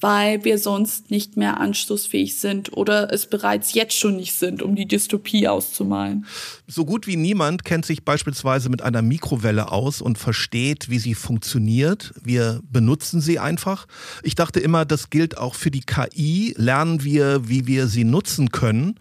[0.00, 4.74] weil wir sonst nicht mehr anschlussfähig sind oder es bereits jetzt schon nicht sind, um
[4.74, 6.26] die Dystopie auszumalen.
[6.66, 11.14] So gut wie niemand kennt sich beispielsweise mit einer Mikrowelle aus und versteht, wie sie
[11.14, 12.12] funktioniert.
[12.22, 13.86] Wir benutzen sie einfach.
[14.22, 16.54] Ich dachte immer, das gilt auch für die KI.
[16.56, 18.98] Lernen wir, wie wir sie nutzen können.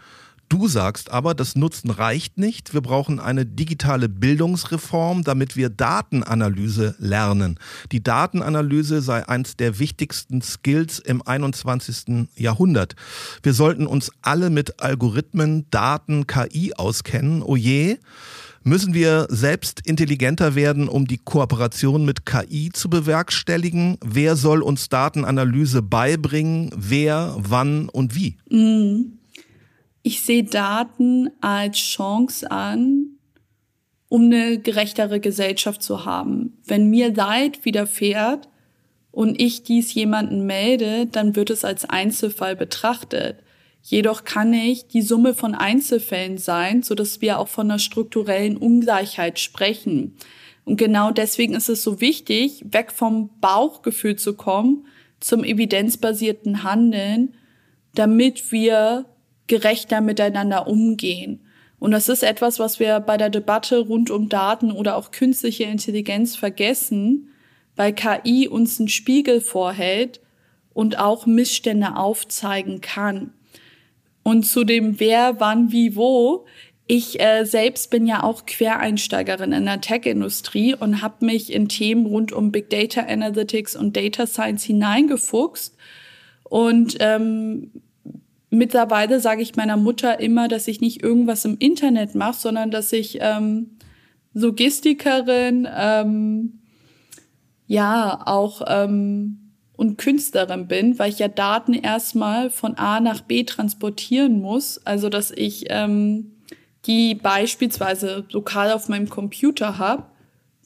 [0.49, 2.73] Du sagst aber, das Nutzen reicht nicht.
[2.73, 7.59] Wir brauchen eine digitale Bildungsreform, damit wir Datenanalyse lernen.
[7.91, 12.29] Die Datenanalyse sei eins der wichtigsten Skills im 21.
[12.35, 12.95] Jahrhundert.
[13.43, 17.43] Wir sollten uns alle mit Algorithmen, Daten, KI auskennen.
[17.43, 17.99] Oje.
[18.63, 23.97] Müssen wir selbst intelligenter werden, um die Kooperation mit KI zu bewerkstelligen?
[24.03, 26.71] Wer soll uns Datenanalyse beibringen?
[26.75, 28.37] Wer, wann und wie?
[28.49, 29.18] Mhm
[30.01, 33.17] ich sehe Daten als Chance an,
[34.07, 36.57] um eine gerechtere Gesellschaft zu haben.
[36.65, 38.49] Wenn mir Leid widerfährt
[39.11, 43.43] und ich dies jemanden melde, dann wird es als Einzelfall betrachtet.
[43.81, 48.57] Jedoch kann ich die Summe von Einzelfällen sein, so dass wir auch von einer strukturellen
[48.57, 50.15] Ungleichheit sprechen.
[50.65, 54.85] Und genau deswegen ist es so wichtig, weg vom Bauchgefühl zu kommen
[55.19, 57.33] zum evidenzbasierten Handeln,
[57.95, 59.05] damit wir
[59.49, 61.41] gerechter miteinander umgehen.
[61.79, 65.63] Und das ist etwas, was wir bei der Debatte rund um Daten oder auch künstliche
[65.65, 67.29] Intelligenz vergessen,
[67.75, 70.21] weil KI uns einen Spiegel vorhält
[70.73, 73.33] und auch Missstände aufzeigen kann.
[74.23, 76.45] Und zu dem Wer, wann, wie, wo.
[76.87, 82.05] Ich äh, selbst bin ja auch Quereinsteigerin in der Tech-Industrie und habe mich in Themen
[82.05, 85.77] rund um Big Data Analytics und Data Science hineingefuchst.
[86.43, 87.71] Und ähm,
[88.49, 92.91] mittlerweile sage ich meiner Mutter immer, dass ich nicht irgendwas im Internet mache, sondern dass
[92.93, 93.77] ich ähm,
[94.33, 96.59] Logistikerin, ähm,
[97.67, 103.43] ja, auch ähm, und Künstlerin bin, weil ich ja Daten erstmal von A nach B
[103.45, 104.85] transportieren muss.
[104.85, 106.33] Also dass ich ähm,
[106.85, 110.03] die beispielsweise lokal auf meinem Computer habe,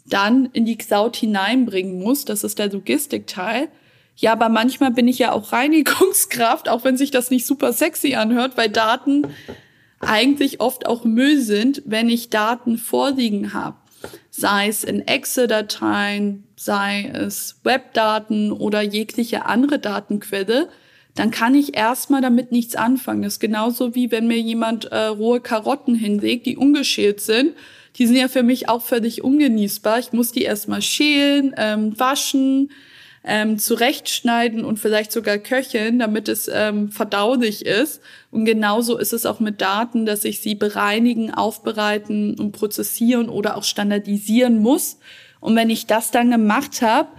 [0.05, 2.25] dann in die Cloud hineinbringen muss.
[2.25, 3.69] Das ist der Logistikteil.
[4.15, 8.15] Ja, aber manchmal bin ich ja auch Reinigungskraft, auch wenn sich das nicht super sexy
[8.15, 9.27] anhört, weil Daten
[9.99, 13.77] eigentlich oft auch Müll sind, wenn ich Daten vorliegen habe.
[14.29, 20.69] Sei es in Excel-Dateien, sei es Webdaten oder jegliche andere Datenquelle,
[21.15, 23.21] dann kann ich erstmal damit nichts anfangen.
[23.21, 27.53] Das ist genauso wie wenn mir jemand äh, rohe Karotten hinlegt, die ungeschält sind.
[27.97, 29.99] Die sind ja für mich auch völlig ungenießbar.
[29.99, 32.71] Ich muss die erstmal schälen, ähm, waschen,
[33.23, 38.01] ähm, zurechtschneiden und vielleicht sogar köcheln, damit es ähm, verdaulich ist.
[38.31, 43.55] Und genauso ist es auch mit Daten, dass ich sie bereinigen, aufbereiten und prozessieren oder
[43.55, 44.97] auch standardisieren muss.
[45.39, 47.09] Und wenn ich das dann gemacht habe,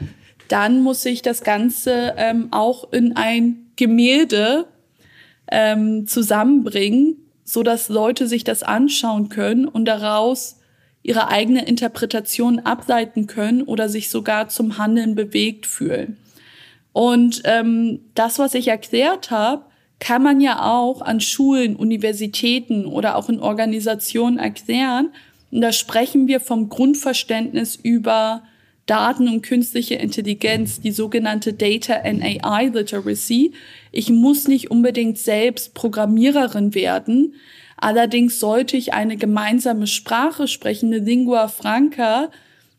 [0.48, 4.66] dann muss ich das Ganze ähm, auch in ein Gemälde
[5.50, 10.58] ähm, zusammenbringen, so dass Leute sich das anschauen können und daraus
[11.04, 16.16] ihre eigene Interpretation ableiten können oder sich sogar zum Handeln bewegt fühlen.
[16.92, 19.66] Und ähm, das, was ich erklärt habe,
[20.00, 25.10] kann man ja auch an Schulen, Universitäten oder auch in Organisationen erklären.
[25.50, 28.42] Und da sprechen wir vom Grundverständnis über
[28.86, 33.52] Daten und künstliche Intelligenz, die sogenannte Data and AI Literacy.
[33.92, 37.34] Ich muss nicht unbedingt selbst Programmiererin werden,
[37.84, 42.30] Allerdings sollte ich eine gemeinsame Sprache sprechen, eine Lingua Franca,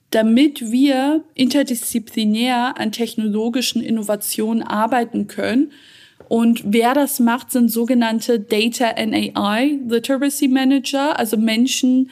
[0.10, 5.72] damit wir interdisziplinär an technologischen Innovationen arbeiten können.
[6.28, 12.10] Und wer das macht, sind sogenannte Data and AI Literacy Manager, also Menschen,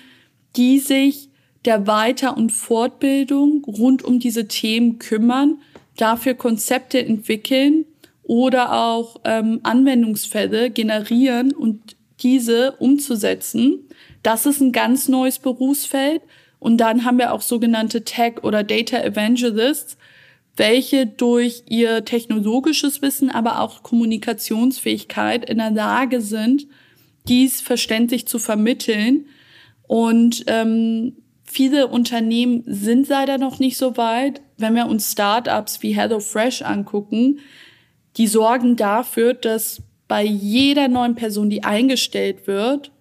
[0.56, 1.30] die sich
[1.66, 5.58] der Weiter- und Fortbildung rund um diese Themen kümmern,
[5.98, 7.86] dafür Konzepte entwickeln
[8.22, 13.88] oder auch ähm, Anwendungsfälle generieren und diese umzusetzen.
[14.22, 16.22] Das ist ein ganz neues Berufsfeld.
[16.60, 19.98] Und dann haben wir auch sogenannte Tech- oder Data Evangelists,
[20.56, 26.68] welche durch ihr technologisches Wissen, aber auch Kommunikationsfähigkeit in der Lage sind,
[27.28, 29.26] dies verständlich zu vermitteln.
[29.88, 34.42] Und ähm, viele Unternehmen sind leider noch nicht so weit.
[34.58, 37.40] Wenn wir uns Startups wie HelloFresh angucken,
[38.18, 42.92] die sorgen dafür, dass bei jeder neuen Person, die eingestellt wird,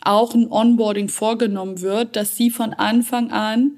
[0.00, 3.72] auch ein Onboarding vorgenommen wird, dass sie von Anfang an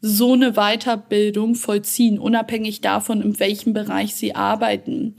[0.00, 5.14] so eine Weiterbildung vollziehen, unabhängig davon, in welchem Bereich sie arbeiten.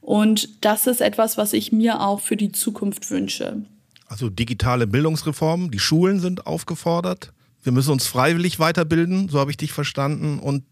[0.00, 3.62] Und das ist etwas, was ich mir auch für die Zukunft wünsche.
[4.06, 7.32] Also digitale Bildungsreformen, die Schulen sind aufgefordert.
[7.62, 10.38] Wir müssen uns freiwillig weiterbilden, so habe ich dich verstanden.
[10.38, 10.64] Und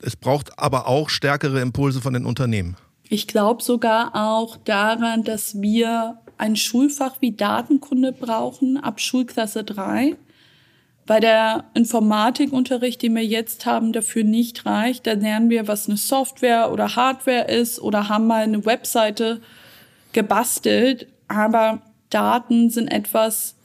[0.00, 2.76] es braucht aber auch stärkere Impulse von den Unternehmen.
[3.08, 10.16] Ich glaube sogar auch daran, dass wir ein Schulfach wie Datenkunde brauchen ab Schulklasse 3,
[11.06, 15.06] weil der Informatikunterricht, den wir jetzt haben, dafür nicht reicht.
[15.06, 19.40] Da lernen wir, was eine Software oder Hardware ist oder haben mal eine Webseite
[20.12, 21.08] gebastelt.
[21.28, 23.56] Aber Daten sind etwas,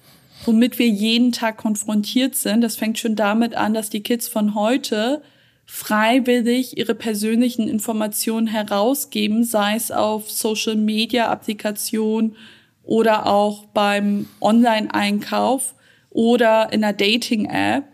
[0.45, 2.62] womit wir jeden Tag konfrontiert sind.
[2.62, 5.21] Das fängt schon damit an, dass die Kids von heute
[5.65, 12.36] freiwillig ihre persönlichen Informationen herausgeben, sei es auf Social Media Applikationen
[12.84, 15.73] oder auch beim Online-Einkauf
[16.10, 17.86] oder in einer Dating-App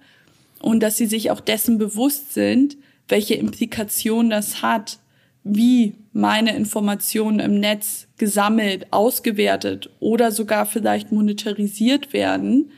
[0.61, 2.77] und dass sie sich auch dessen bewusst sind,
[3.07, 4.99] welche Implikationen das hat,
[5.43, 12.71] wie meine Informationen im Netz gesammelt, ausgewertet oder sogar vielleicht monetarisiert werden,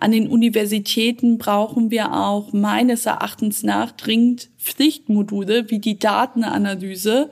[0.00, 7.30] an den Universitäten brauchen wir auch meines Erachtens nach dringend Pflichtmodule wie die Datenanalyse,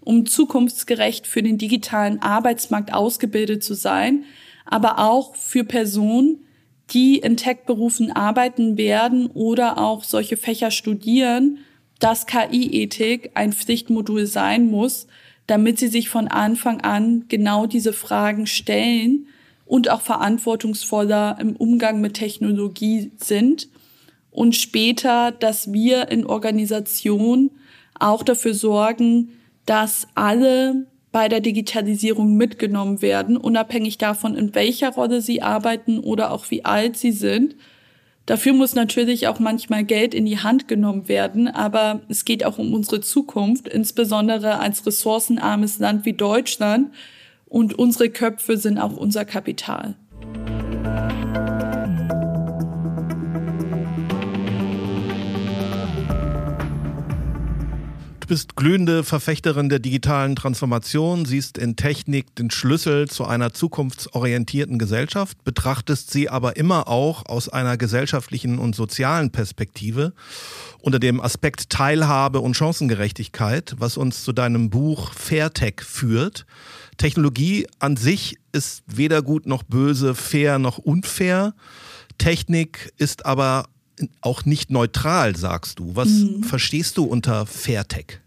[0.00, 4.24] um zukunftsgerecht für den digitalen Arbeitsmarkt ausgebildet zu sein,
[4.64, 6.38] aber auch für Personen,
[6.90, 11.58] die in Tech-Berufen arbeiten werden oder auch solche Fächer studieren,
[11.98, 15.08] dass KI-Ethik ein Pflichtmodul sein muss,
[15.48, 19.26] damit sie sich von Anfang an genau diese Fragen stellen
[19.74, 23.68] und auch verantwortungsvoller im Umgang mit Technologie sind
[24.30, 27.50] und später, dass wir in Organisationen
[27.98, 29.30] auch dafür sorgen,
[29.66, 36.30] dass alle bei der Digitalisierung mitgenommen werden, unabhängig davon, in welcher Rolle sie arbeiten oder
[36.30, 37.56] auch wie alt sie sind.
[38.26, 42.58] Dafür muss natürlich auch manchmal Geld in die Hand genommen werden, aber es geht auch
[42.58, 46.92] um unsere Zukunft, insbesondere als ressourcenarmes Land wie Deutschland.
[47.54, 49.94] Und unsere Köpfe sind auch unser Kapital.
[58.18, 64.78] Du bist glühende Verfechterin der digitalen Transformation, siehst in Technik den Schlüssel zu einer zukunftsorientierten
[64.80, 70.12] Gesellschaft, betrachtest sie aber immer auch aus einer gesellschaftlichen und sozialen Perspektive
[70.80, 76.46] unter dem Aspekt Teilhabe und Chancengerechtigkeit, was uns zu deinem Buch Fairtech führt.
[76.96, 81.54] Technologie an sich ist weder gut noch böse, fair noch unfair.
[82.18, 83.66] Technik ist aber
[84.20, 85.96] auch nicht neutral, sagst du.
[85.96, 86.42] Was mhm.
[86.42, 88.20] verstehst du unter Fairtech?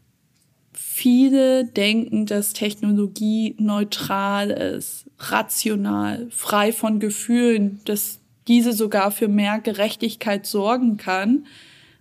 [0.73, 9.59] Viele denken, dass Technologie neutral ist, rational, frei von Gefühlen, dass diese sogar für mehr
[9.59, 11.45] Gerechtigkeit sorgen kann,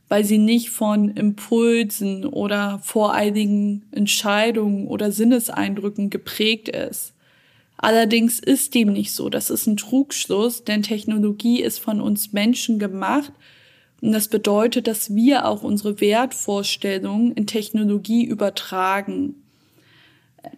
[0.08, 7.12] weil sie nicht von Impulsen oder voreiligen Entscheidungen oder Sinneseindrücken geprägt ist.
[7.76, 9.28] Allerdings ist dem nicht so.
[9.28, 13.32] Das ist ein Trugschluss, denn Technologie ist von uns Menschen gemacht
[14.00, 19.34] und das bedeutet, dass wir auch unsere Wertvorstellungen in Technologie übertragen.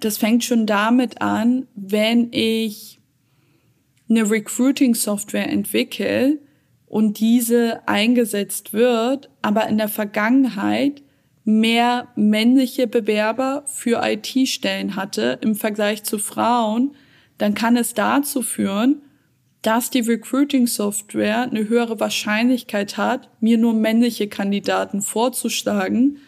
[0.01, 2.99] Das fängt schon damit an, wenn ich
[4.09, 6.39] eine Recruiting-Software entwickle
[6.89, 11.03] und diese eingesetzt wird, aber in der Vergangenheit
[11.45, 16.95] mehr männliche Bewerber für IT-Stellen hatte im Vergleich zu Frauen,
[17.39, 19.03] dann kann es dazu führen,
[19.63, 26.19] dass die Recruiting-Software eine höhere Wahrscheinlichkeit hat, mir nur männliche Kandidaten vorzuschlagen,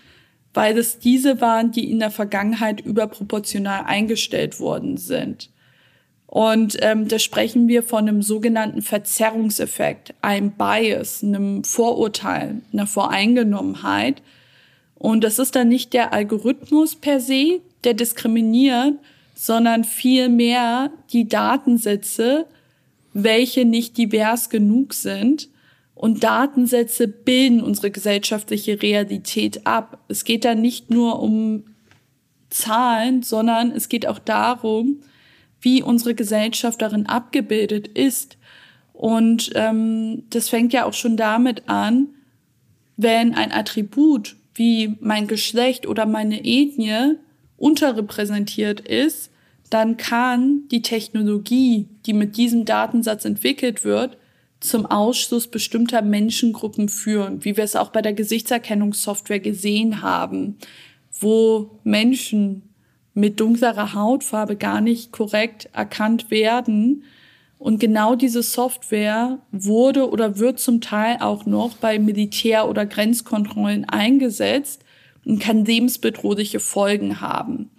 [0.53, 5.51] weil es diese waren, die in der Vergangenheit überproportional eingestellt worden sind.
[6.31, 14.23] Und ähm, da sprechen wir von einem sogenannten Verzerrungseffekt, einem Bias, einem Vorurteil, einer Voreingenommenheit.
[14.95, 18.95] Und das ist dann nicht der Algorithmus per se, der diskriminiert,
[19.35, 22.47] sondern vielmehr die Datensätze,
[23.13, 25.49] welche nicht divers genug sind.
[25.97, 29.99] Und Datensätze bilden unsere gesellschaftliche Realität ab.
[30.07, 31.65] Es geht da nicht nur um
[32.51, 35.03] Zahlen, sondern es geht auch darum,
[35.61, 38.37] wie unsere Gesellschaft darin abgebildet ist.
[38.93, 42.09] Und ähm, das fängt ja auch schon damit an,
[42.97, 47.17] wenn ein Attribut wie mein Geschlecht oder meine Ethnie
[47.57, 49.31] unterrepräsentiert ist,
[49.71, 54.19] dann kann die Technologie, die mit diesem Datensatz entwickelt wird,
[54.59, 60.59] zum Ausschluss bestimmter Menschengruppen führen, wie wir es auch bei der Gesichtserkennungssoftware gesehen haben,
[61.19, 62.70] wo Menschen
[63.15, 67.05] mit dunklerer Hautfarbe gar nicht korrekt erkannt werden.
[67.59, 73.85] Und genau diese Software wurde oder wird zum Teil auch noch bei Militär- oder Grenzkontrollen
[73.85, 74.83] eingesetzt
[75.25, 77.71] und kann lebensbedrohliche Folgen haben.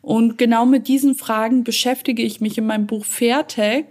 [0.00, 3.86] Und genau mit diesen Fragen beschäftige ich mich in meinem Buch Fairtech,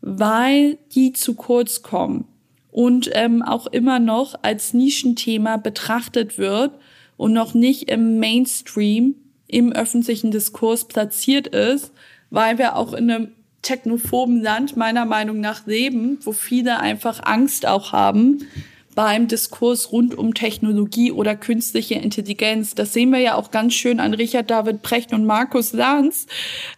[0.00, 2.26] weil die zu kurz kommen
[2.70, 6.78] und ähm, auch immer noch als Nischenthema betrachtet wird
[7.16, 9.16] und noch nicht im Mainstream,
[9.48, 11.92] im öffentlichen Diskurs platziert ist,
[12.30, 13.32] weil wir auch in einem
[13.62, 18.46] technophoben Land meiner Meinung nach leben, wo viele einfach Angst auch haben,
[18.94, 22.74] beim Diskurs rund um Technologie oder künstliche Intelligenz.
[22.74, 26.26] Das sehen wir ja auch ganz schön an Richard David Precht und Markus Lanz.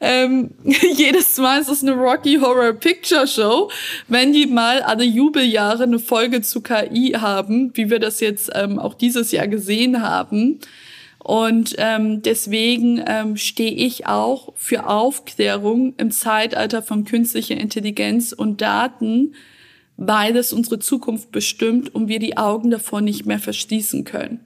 [0.03, 3.71] Ähm, jedes Mal ist es eine Rocky Horror Picture Show,
[4.09, 8.79] wenn die mal alle Jubeljahre eine Folge zu KI haben, wie wir das jetzt ähm,
[8.79, 10.61] auch dieses Jahr gesehen haben.
[11.23, 18.61] Und ähm, deswegen ähm, stehe ich auch für Aufklärung im Zeitalter von künstlicher Intelligenz und
[18.61, 19.35] Daten,
[19.97, 24.41] weil es unsere Zukunft bestimmt und wir die Augen davor nicht mehr verschließen können.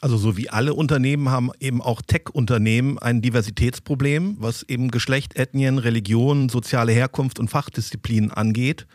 [0.00, 5.78] Also so wie alle Unternehmen haben eben auch Tech-Unternehmen ein Diversitätsproblem, was eben Geschlecht, Ethnien,
[5.78, 8.86] Religion, soziale Herkunft und Fachdisziplinen angeht.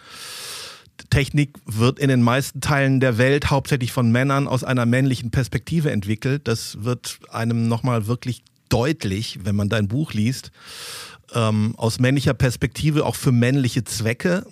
[1.09, 5.91] Technik wird in den meisten Teilen der Welt hauptsächlich von Männern aus einer männlichen Perspektive
[5.91, 6.47] entwickelt.
[6.47, 10.51] Das wird einem nochmal wirklich deutlich, wenn man dein Buch liest.
[11.33, 14.45] Ähm, aus männlicher Perspektive auch für männliche Zwecke.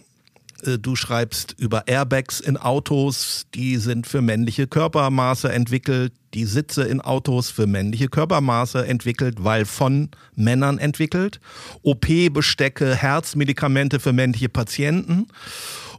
[0.65, 6.83] Äh, du schreibst über Airbags in Autos, die sind für männliche Körpermaße entwickelt, die Sitze
[6.83, 11.39] in Autos für männliche Körpermaße entwickelt, weil von Männern entwickelt,
[11.83, 15.27] OP-Bestecke, Herzmedikamente für männliche Patienten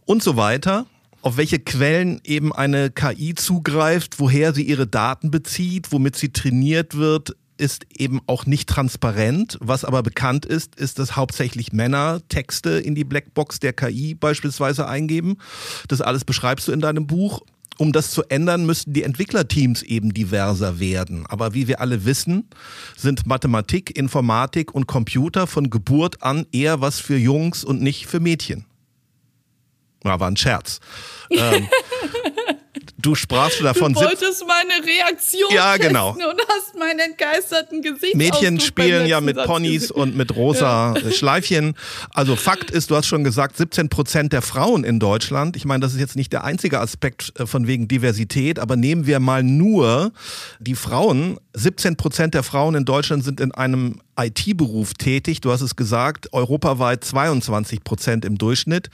[0.06, 0.86] und so weiter
[1.24, 6.96] auf welche Quellen eben eine KI zugreift, woher sie ihre Daten bezieht, womit sie trainiert
[6.96, 9.56] wird, ist eben auch nicht transparent.
[9.62, 14.86] Was aber bekannt ist, ist, dass hauptsächlich Männer Texte in die Blackbox der KI beispielsweise
[14.86, 15.38] eingeben.
[15.88, 17.40] Das alles beschreibst du in deinem Buch.
[17.78, 21.24] Um das zu ändern, müssten die Entwicklerteams eben diverser werden.
[21.26, 22.50] Aber wie wir alle wissen,
[22.98, 28.20] sind Mathematik, Informatik und Computer von Geburt an eher was für Jungs und nicht für
[28.20, 28.66] Mädchen.
[30.04, 30.80] Ja, war ein Scherz.
[31.30, 31.66] ähm,
[32.98, 33.94] du sprachst davon.
[33.94, 36.10] Du wolltest meine Reaktion ja, genau.
[36.10, 38.14] und hast meinen entgeisterten Gesicht.
[38.14, 39.96] Mädchen spielen ja mit Satz Ponys gesehen.
[39.96, 41.10] und mit rosa ja.
[41.12, 41.74] Schleifchen.
[42.12, 45.56] Also Fakt ist, du hast schon gesagt, 17 Prozent der Frauen in Deutschland.
[45.56, 49.06] Ich meine, das ist jetzt nicht der einzige Aspekt äh, von wegen Diversität, aber nehmen
[49.06, 50.12] wir mal nur
[50.60, 51.38] die Frauen.
[51.54, 55.40] 17 Prozent der Frauen in Deutschland sind in einem IT-Beruf tätig.
[55.40, 58.90] Du hast es gesagt, europaweit 22 Prozent im Durchschnitt.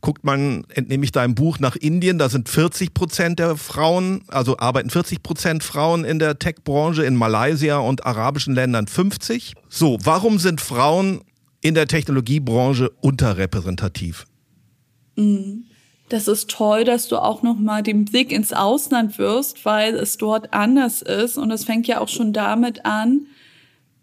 [0.00, 4.58] Guckt man, entnehme ich deinem Buch nach Indien, da sind 40 Prozent der Frauen, also
[4.58, 9.54] arbeiten 40 Prozent Frauen in der Tech-Branche, in Malaysia und arabischen Ländern 50.
[9.68, 11.22] So, warum sind Frauen
[11.60, 14.26] in der Technologiebranche unterrepräsentativ?
[15.16, 15.64] Mhm.
[16.10, 20.16] Das ist toll, dass du auch noch mal den Blick ins Ausland wirst, weil es
[20.16, 23.26] dort anders ist und es fängt ja auch schon damit an,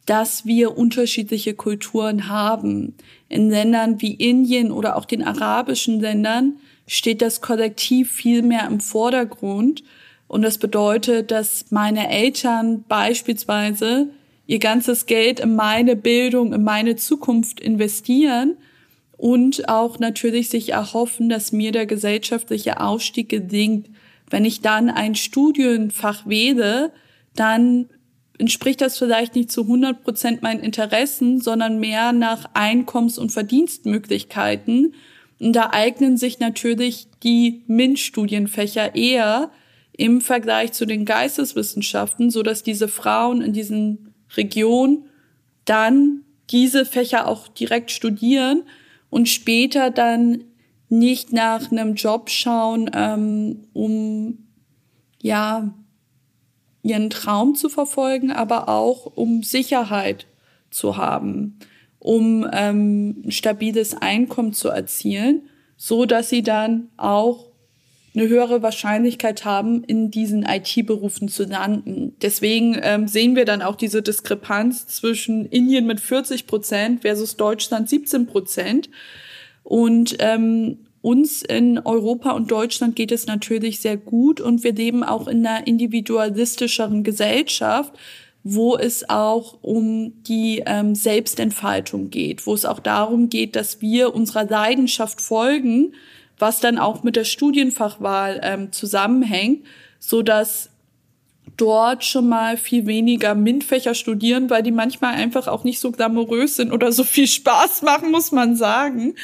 [0.08, 2.96] dass wir unterschiedliche Kulturen haben.
[3.28, 8.80] In Ländern wie Indien oder auch den arabischen Ländern steht das Kollektiv viel mehr im
[8.80, 9.84] Vordergrund.
[10.30, 14.08] Und das bedeutet, dass meine Eltern beispielsweise
[14.48, 18.56] ihr ganzes Geld in meine Bildung, in meine Zukunft investieren
[19.18, 23.90] und auch natürlich sich erhoffen, dass mir der gesellschaftliche Aufstieg gelingt.
[24.30, 26.94] Wenn ich dann ein Studienfach wähle,
[27.36, 27.90] dann
[28.38, 34.94] entspricht das vielleicht nicht zu 100 Prozent meinen Interessen, sondern mehr nach Einkommens- und Verdienstmöglichkeiten.
[35.40, 39.52] Und da eignen sich natürlich die MINT-Studienfächer eher
[39.94, 45.06] im Vergleich zu den Geisteswissenschaften, so dass diese Frauen in diesen Regionen
[45.66, 48.64] dann diese Fächer auch direkt studieren
[49.10, 50.44] und später dann
[50.90, 54.48] nicht nach einem Job schauen, ähm, um
[55.22, 55.74] ja
[56.84, 60.26] ihren Traum zu verfolgen, aber auch um Sicherheit
[60.70, 61.60] zu haben,
[62.00, 67.48] um ähm, stabiles Einkommen zu erzielen, so dass sie dann auch
[68.18, 72.16] eine höhere Wahrscheinlichkeit haben, in diesen IT-Berufen zu landen.
[72.22, 77.88] Deswegen ähm, sehen wir dann auch diese Diskrepanz zwischen Indien mit 40 Prozent versus Deutschland
[77.90, 78.90] 17 Prozent.
[79.64, 85.06] Und ähm, uns in Europa und Deutschland geht es natürlich sehr gut und wir leben
[85.06, 87.94] auch in einer individualistischeren Gesellschaft,
[88.44, 94.14] wo es auch um die ähm, Selbstentfaltung geht, wo es auch darum geht, dass wir
[94.14, 95.94] unserer Leidenschaft folgen,
[96.40, 99.66] was dann auch mit der Studienfachwahl ähm, zusammenhängt,
[100.00, 100.72] so dass
[101.56, 106.58] dort schon mal viel weniger MINT-Fächer studieren, weil die manchmal einfach auch nicht so glamourös
[106.58, 109.16] sind oder so viel Spaß machen, muss man sagen.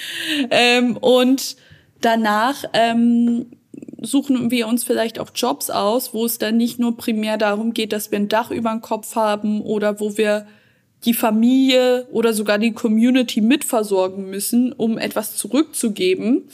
[0.50, 1.58] Ähm, und
[2.04, 3.46] Danach ähm,
[4.02, 7.94] suchen wir uns vielleicht auch Jobs aus, wo es dann nicht nur primär darum geht,
[7.94, 10.46] dass wir ein Dach über dem Kopf haben oder wo wir
[11.06, 16.50] die Familie oder sogar die Community mitversorgen müssen, um etwas zurückzugeben.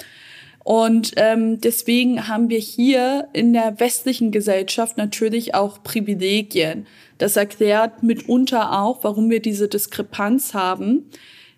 [0.63, 6.85] Und ähm, deswegen haben wir hier in der westlichen Gesellschaft natürlich auch Privilegien.
[7.17, 11.09] Das erklärt mitunter auch, warum wir diese Diskrepanz haben.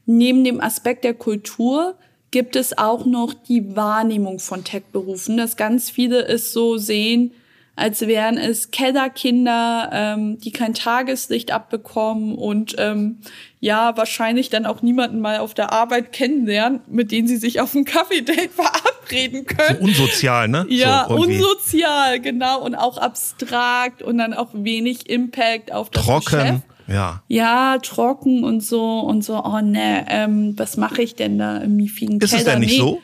[0.06, 1.98] Neben dem Aspekt der Kultur
[2.32, 7.34] gibt es auch noch die Wahrnehmung von Tech-Berufen, dass ganz viele es so sehen,
[7.76, 13.20] als wären es Kellerkinder, ähm, die kein Tageslicht abbekommen und ähm,
[13.60, 17.74] ja, wahrscheinlich dann auch niemanden mal auf der Arbeit kennenlernen, mit denen sie sich auf
[17.74, 19.80] ein Kaffee-Date verabreden können.
[19.80, 20.66] So unsozial, ne?
[20.70, 22.62] Ja, so unsozial, genau.
[22.62, 26.26] Und auch abstrakt und dann auch wenig Impact auf das Trocken.
[26.26, 26.62] Geschäft.
[26.92, 27.24] Ja.
[27.28, 31.76] Ja, trocken und so und so, oh ne, ähm, was mache ich denn da im
[31.76, 32.42] miefigen Ist Keller?
[32.42, 32.78] es denn nicht nee.
[32.78, 33.02] so?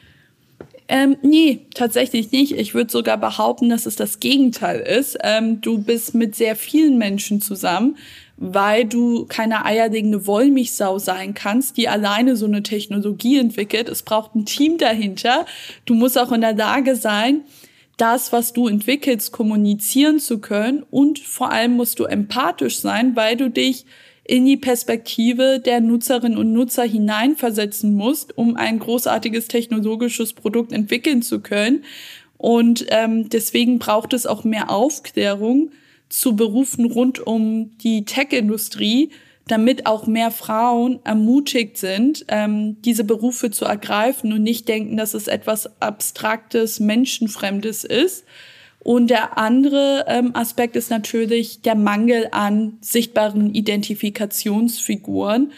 [0.89, 2.53] Ähm, nee, tatsächlich nicht.
[2.53, 5.17] Ich würde sogar behaupten, dass es das Gegenteil ist.
[5.21, 7.97] Ähm, du bist mit sehr vielen Menschen zusammen,
[8.37, 13.89] weil du keine eierlegende Wollmilchsau sein kannst, die alleine so eine Technologie entwickelt.
[13.89, 15.45] Es braucht ein Team dahinter.
[15.85, 17.41] Du musst auch in der Lage sein,
[17.97, 23.35] das, was du entwickelst, kommunizieren zu können und vor allem musst du empathisch sein, weil
[23.35, 23.85] du dich
[24.23, 31.21] in die Perspektive der Nutzerinnen und Nutzer hineinversetzen musst, um ein großartiges technologisches Produkt entwickeln
[31.21, 31.85] zu können.
[32.37, 35.71] Und ähm, deswegen braucht es auch mehr Aufklärung
[36.09, 39.11] zu Berufen rund um die Tech-Industrie,
[39.47, 45.13] damit auch mehr Frauen ermutigt sind, ähm, diese Berufe zu ergreifen und nicht denken, dass
[45.13, 48.25] es etwas Abstraktes, Menschenfremdes ist.
[48.79, 55.51] Und der andere ähm, Aspekt ist natürlich der Mangel an sichtbaren Identifikationsfiguren.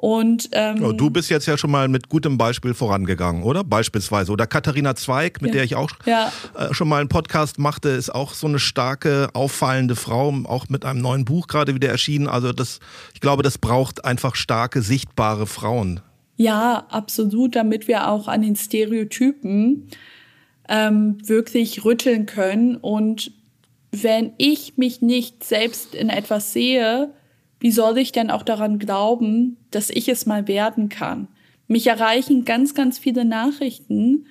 [0.00, 3.64] Und ähm, oh, du bist jetzt ja schon mal mit gutem Beispiel vorangegangen, oder?
[3.64, 4.30] Beispielsweise.
[4.30, 5.54] Oder Katharina Zweig, mit ja.
[5.54, 6.32] der ich auch ja.
[6.56, 10.84] äh, schon mal einen Podcast machte, ist auch so eine starke, auffallende Frau, auch mit
[10.84, 12.28] einem neuen Buch gerade wieder erschienen.
[12.28, 12.78] Also das,
[13.12, 15.98] ich glaube, das braucht einfach starke, sichtbare Frauen.
[16.36, 19.88] Ja, absolut, damit wir auch an den Stereotypen
[20.68, 22.76] ähm, wirklich rütteln können.
[22.76, 23.32] Und
[23.90, 27.12] wenn ich mich nicht selbst in etwas sehe,
[27.60, 31.28] wie soll ich denn auch daran glauben, dass ich es mal werden kann?
[31.66, 34.26] Mich erreichen ganz, ganz viele Nachrichten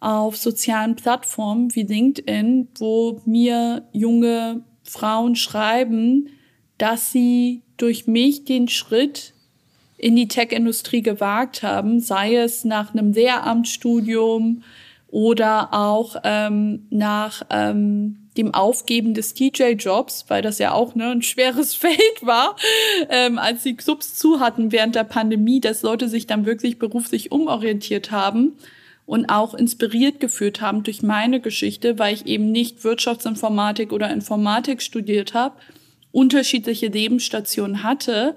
[0.00, 6.28] auf sozialen Plattformen wie LinkedIn, wo mir junge Frauen schreiben,
[6.78, 9.34] dass sie durch mich den Schritt
[9.96, 14.62] in die Tech-Industrie gewagt haben, sei es nach einem Lehramtsstudium
[15.08, 21.22] oder auch ähm, nach ähm, dem Aufgeben des DJ-Jobs, weil das ja auch ne, ein
[21.22, 22.56] schweres Feld war,
[23.08, 27.32] ähm, als die Clubs zu hatten während der Pandemie, dass Leute sich dann wirklich beruflich
[27.32, 28.56] umorientiert haben
[29.06, 34.82] und auch inspiriert geführt haben durch meine Geschichte, weil ich eben nicht Wirtschaftsinformatik oder Informatik
[34.82, 35.56] studiert habe,
[36.10, 38.36] unterschiedliche Lebensstationen hatte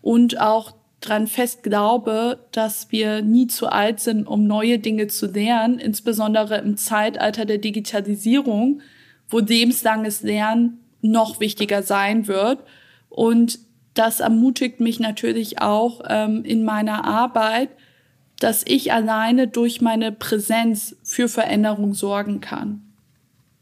[0.00, 5.26] und auch dran fest glaube, dass wir nie zu alt sind, um neue Dinge zu
[5.26, 8.80] lernen, insbesondere im Zeitalter der Digitalisierung,
[9.28, 12.60] wo lebenslanges Lernen noch wichtiger sein wird.
[13.08, 13.58] Und
[13.94, 17.70] das ermutigt mich natürlich auch ähm, in meiner Arbeit,
[18.38, 22.82] dass ich alleine durch meine Präsenz für Veränderung sorgen kann.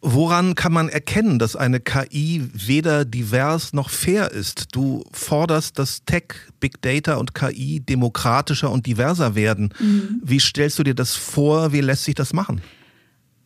[0.03, 4.69] Woran kann man erkennen, dass eine KI weder divers noch fair ist?
[4.73, 9.75] Du forderst, dass Tech, Big Data und KI demokratischer und diverser werden.
[9.81, 10.21] Mhm.
[10.23, 11.73] Wie stellst du dir das vor?
[11.73, 12.61] Wie lässt sich das machen?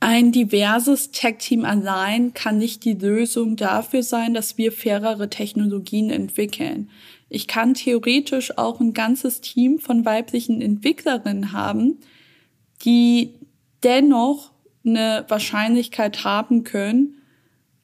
[0.02, 6.88] Ein diverses Tech-Team allein kann nicht die Lösung dafür sein, dass wir fairere Technologien entwickeln.
[7.28, 11.98] Ich kann theoretisch auch ein ganzes Team von weiblichen Entwicklerinnen haben,
[12.82, 13.34] die
[13.82, 14.52] dennoch
[14.86, 17.16] eine Wahrscheinlichkeit haben können,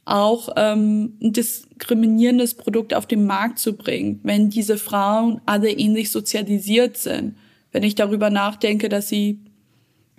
[0.06, 6.10] auch ähm, ein diskriminierendes Produkt auf den Markt zu bringen, wenn diese Frauen alle ähnlich
[6.10, 7.36] sozialisiert sind.
[7.72, 9.40] Wenn ich darüber nachdenke, dass sie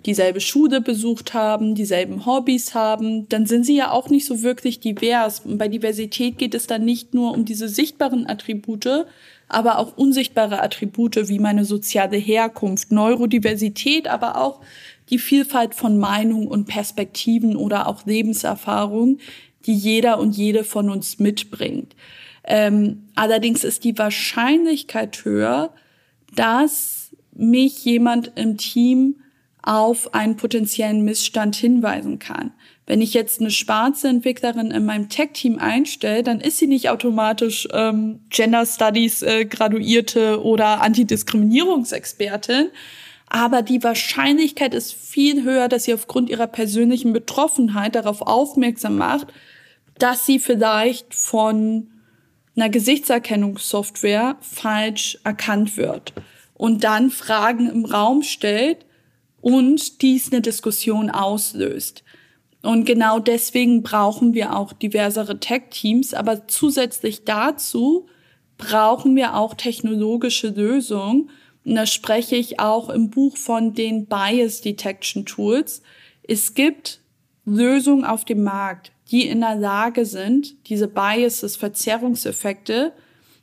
[0.06, 4.80] dieselbe Schule besucht haben, dieselben Hobbys haben, dann sind sie ja auch nicht so wirklich
[4.80, 5.40] divers.
[5.40, 9.06] Und bei Diversität geht es dann nicht nur um diese sichtbaren Attribute,
[9.48, 14.60] aber auch unsichtbare Attribute wie meine soziale Herkunft, Neurodiversität, aber auch
[15.10, 19.18] die Vielfalt von Meinungen und Perspektiven oder auch Lebenserfahrung,
[19.66, 21.96] die jeder und jede von uns mitbringt.
[22.44, 25.72] Ähm, allerdings ist die Wahrscheinlichkeit höher,
[26.34, 29.16] dass mich jemand im Team
[29.62, 32.52] auf einen potenziellen Missstand hinweisen kann.
[32.86, 37.68] Wenn ich jetzt eine schwarze Entwicklerin in meinem Tech-Team einstelle, dann ist sie nicht automatisch
[37.72, 42.70] ähm, Gender Studies äh, Graduierte oder Antidiskriminierungsexpertin.
[43.28, 49.26] Aber die Wahrscheinlichkeit ist viel höher, dass sie aufgrund ihrer persönlichen Betroffenheit darauf aufmerksam macht,
[49.98, 51.88] dass sie vielleicht von
[52.56, 56.14] einer Gesichtserkennungssoftware falsch erkannt wird
[56.54, 58.86] und dann Fragen im Raum stellt,
[59.40, 62.04] und dies eine Diskussion auslöst.
[62.62, 68.06] Und genau deswegen brauchen wir auch diversere Tech-Teams, aber zusätzlich dazu
[68.56, 71.30] brauchen wir auch technologische Lösungen.
[71.64, 75.82] Und da spreche ich auch im Buch von den Bias Detection Tools.
[76.24, 77.00] Es gibt
[77.44, 82.92] Lösungen auf dem Markt, die in der Lage sind, diese Biases, Verzerrungseffekte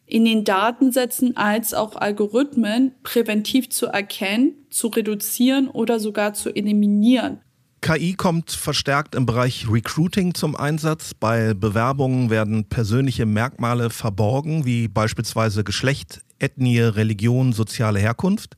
[0.06, 7.42] in den Datensätzen als auch Algorithmen präventiv zu erkennen, zu reduzieren oder sogar zu eliminieren.
[7.82, 11.14] KI kommt verstärkt im Bereich Recruiting zum Einsatz.
[11.14, 18.56] Bei Bewerbungen werden persönliche Merkmale verborgen, wie beispielsweise Geschlecht, Ethnie, Religion, soziale Herkunft.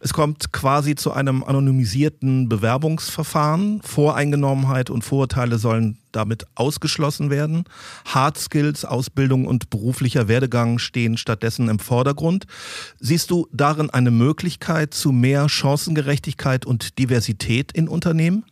[0.00, 3.80] Es kommt quasi zu einem anonymisierten Bewerbungsverfahren.
[3.82, 7.64] Voreingenommenheit und Vorurteile sollen damit ausgeschlossen werden.
[8.04, 12.46] Hard Skills, Ausbildung und beruflicher Werdegang stehen stattdessen im Vordergrund.
[12.98, 18.44] Siehst du darin eine Möglichkeit zu mehr Chancengerechtigkeit und Diversität in Unternehmen?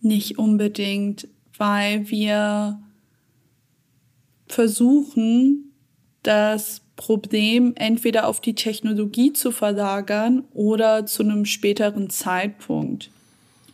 [0.00, 2.78] Nicht unbedingt, weil wir
[4.48, 5.72] versuchen,
[6.22, 13.10] das Problem entweder auf die Technologie zu verlagern oder zu einem späteren Zeitpunkt.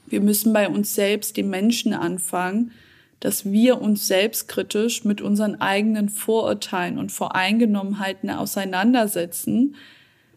[0.07, 2.73] Wir müssen bei uns selbst, den Menschen, anfangen,
[3.21, 9.75] dass wir uns selbstkritisch mit unseren eigenen Vorurteilen und Voreingenommenheiten auseinandersetzen.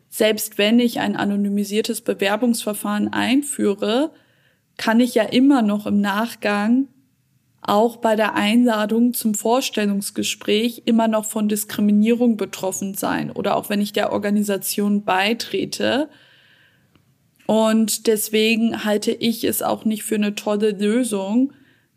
[0.10, 4.12] Selbst wenn ich ein anonymisiertes Bewerbungsverfahren einführe,
[4.78, 6.88] kann ich ja immer noch im Nachgang
[7.68, 13.82] auch bei der Einladung zum Vorstellungsgespräch immer noch von Diskriminierung betroffen sein oder auch wenn
[13.82, 16.10] ich der Organisation beitrete.
[17.46, 21.54] Und deswegen halte ich es auch nicht für eine tolle Lösung,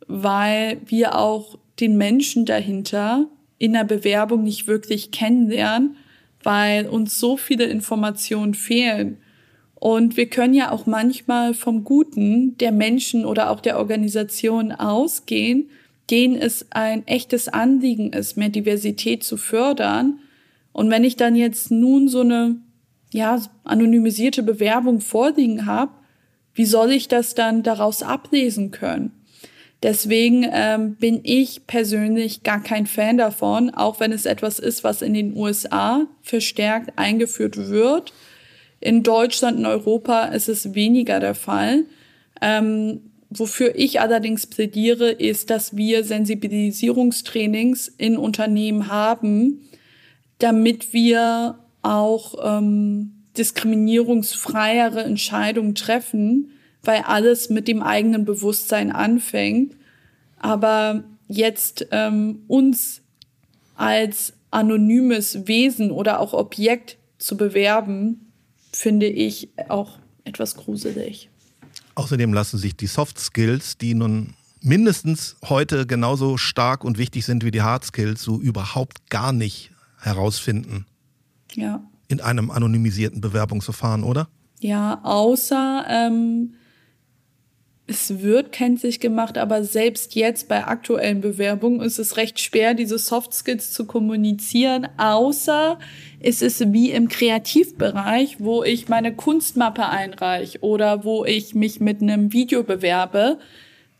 [0.09, 3.27] weil wir auch den Menschen dahinter
[3.59, 5.97] in der Bewerbung nicht wirklich kennenlernen,
[6.43, 9.19] weil uns so viele Informationen fehlen.
[9.81, 15.71] Und wir können ja auch manchmal vom Guten der Menschen oder auch der Organisation ausgehen,
[16.11, 20.19] denen es ein echtes Anliegen ist, mehr Diversität zu fördern.
[20.73, 22.57] Und wenn ich dann jetzt nun so eine
[23.11, 25.93] ja, anonymisierte Bewerbung vorliegen habe,
[26.53, 29.13] wie soll ich das dann daraus ablesen können?
[29.83, 35.01] Deswegen ähm, bin ich persönlich gar kein Fan davon, auch wenn es etwas ist, was
[35.01, 38.13] in den USA verstärkt eingeführt wird
[38.81, 41.85] in Deutschland und Europa ist es weniger der Fall.
[42.41, 49.61] Ähm, wofür ich allerdings plädiere, ist, dass wir Sensibilisierungstrainings in Unternehmen haben,
[50.39, 56.51] damit wir auch ähm, diskriminierungsfreiere Entscheidungen treffen,
[56.83, 59.77] weil alles mit dem eigenen Bewusstsein anfängt.
[60.39, 63.03] Aber jetzt ähm, uns
[63.77, 68.30] als anonymes Wesen oder auch Objekt zu bewerben,
[68.73, 71.31] finde ich auch etwas gruselig.
[71.95, 77.45] Außerdem lassen sich die Soft Skills, die nun mindestens heute genauso stark und wichtig sind
[77.45, 80.87] wie die Hard Skills, so überhaupt gar nicht herausfinden.
[81.55, 81.83] Ja.
[82.09, 84.29] In einem anonymisierten Bewerbungsverfahren, oder?
[84.61, 86.55] Ja, außer ähm,
[87.91, 92.99] es wird kenntlich gemacht, aber selbst jetzt bei aktuellen Bewerbungen ist es recht schwer, diese
[92.99, 95.77] Soft Skills zu kommunizieren, außer
[96.21, 102.01] es ist wie im Kreativbereich, wo ich meine Kunstmappe einreiche oder wo ich mich mit
[102.01, 103.39] einem Video bewerbe,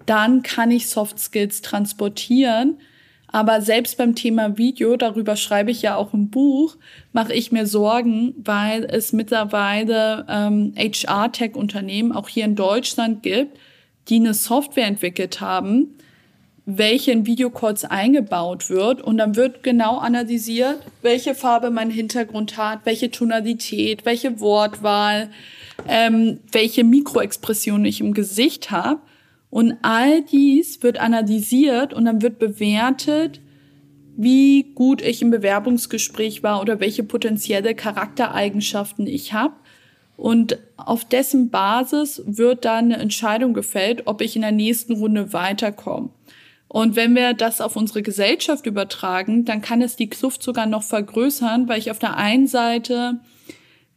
[0.07, 2.79] dann kann ich Soft Skills transportieren.
[3.33, 6.77] Aber selbst beim Thema Video, darüber schreibe ich ja auch ein Buch,
[7.13, 13.57] mache ich mir Sorgen, weil es mittlerweile ähm, HR-Tech-Unternehmen auch hier in Deutschland gibt,
[14.09, 15.97] die eine Software entwickelt haben,
[16.67, 19.03] welche in Videocalls eingebaut wird.
[19.03, 25.31] Und dann wird genau analysiert, welche Farbe mein Hintergrund hat, welche Tonalität, welche Wortwahl,
[25.89, 29.01] ähm, welche Mikroexpression ich im Gesicht habe
[29.51, 33.41] und all dies wird analysiert und dann wird bewertet,
[34.17, 39.55] wie gut ich im Bewerbungsgespräch war oder welche potenzielle Charaktereigenschaften ich habe
[40.21, 45.33] und auf dessen Basis wird dann eine Entscheidung gefällt, ob ich in der nächsten Runde
[45.33, 46.11] weiterkomme.
[46.69, 50.83] Und wenn wir das auf unsere Gesellschaft übertragen, dann kann es die Kluft sogar noch
[50.83, 53.21] vergrößern, weil ich auf der einen Seite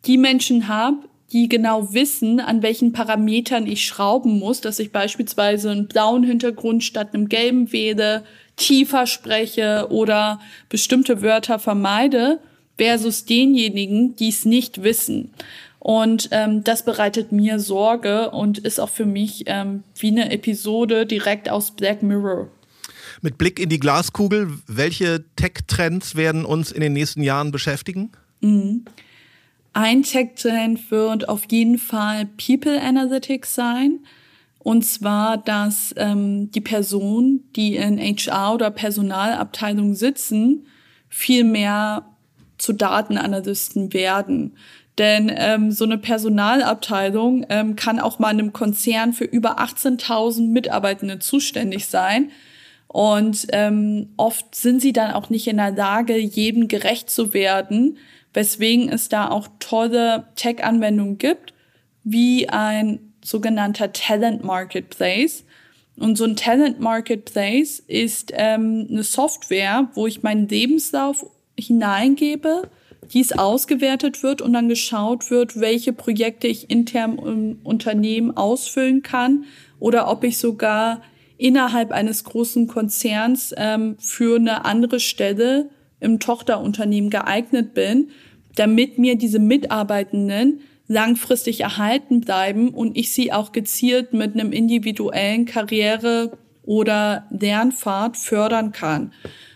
[0.05, 0.97] die Menschen habe,
[1.33, 6.85] die genau wissen, an welchen Parametern ich schrauben muss, dass ich beispielsweise einen blauen Hintergrund
[6.85, 8.23] statt einem gelben wähle,
[8.55, 12.39] tiefer spreche oder bestimmte Wörter vermeide,
[12.77, 15.33] versus denjenigen, die es nicht wissen.
[15.83, 21.05] Und ähm, das bereitet mir Sorge und ist auch für mich ähm, wie eine Episode
[21.05, 22.47] direkt aus Black Mirror.
[23.21, 28.13] Mit Blick in die Glaskugel, welche Tech-Trends werden uns in den nächsten Jahren beschäftigen?
[28.39, 28.85] Mhm.
[29.73, 33.99] Ein Tech-Trend wird auf jeden Fall People Analytics sein.
[34.59, 40.65] Und zwar, dass ähm, die Personen, die in HR oder Personalabteilung sitzen,
[41.09, 42.05] viel mehr
[42.57, 44.53] zu Datenanalysten werden.
[44.97, 51.19] Denn ähm, so eine Personalabteilung ähm, kann auch mal einem Konzern für über 18.000 Mitarbeitende
[51.19, 52.31] zuständig sein.
[52.87, 57.97] Und ähm, oft sind sie dann auch nicht in der Lage, jedem gerecht zu werden,
[58.35, 61.55] weswegen es da auch tolle Tech-Anwendungen gibt,
[62.03, 65.43] wie ein sogenannter Talent Marketplace.
[65.97, 71.25] Und so ein Talent Marketplace ist ähm, eine Software, wo ich meinen Lebenslauf
[71.57, 72.69] hineingebe
[73.11, 79.45] dies ausgewertet wird und dann geschaut wird, welche Projekte ich intern im Unternehmen ausfüllen kann
[79.79, 81.01] oder ob ich sogar
[81.37, 88.09] innerhalb eines großen Konzerns ähm, für eine andere Stelle im Tochterunternehmen geeignet bin,
[88.55, 95.45] damit mir diese Mitarbeitenden langfristig erhalten bleiben und ich sie auch gezielt mit einem individuellen
[95.45, 99.11] Karriere- oder Lernpfad fördern kann.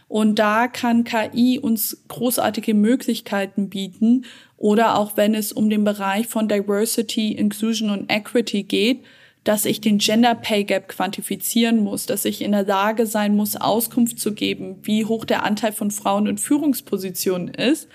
[0.08, 4.26] Und da kann KI uns großartige Möglichkeiten bieten.
[4.58, 9.04] Oder auch wenn es um den Bereich von Diversity, Inclusion und Equity geht,
[9.44, 13.56] dass ich den Gender Pay Gap quantifizieren muss, dass ich in der Lage sein muss,
[13.56, 17.88] Auskunft zu geben, wie hoch der Anteil von Frauen in Führungspositionen ist.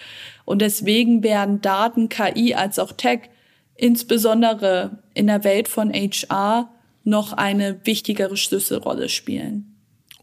[0.46, 3.30] Und deswegen werden Daten, KI als auch Tech
[3.76, 6.70] insbesondere in der Welt von HR
[7.04, 9.71] noch eine wichtigere Schlüsselrolle spielen.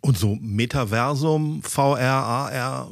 [0.10, 2.91] Und so Metaversum, VR, AR,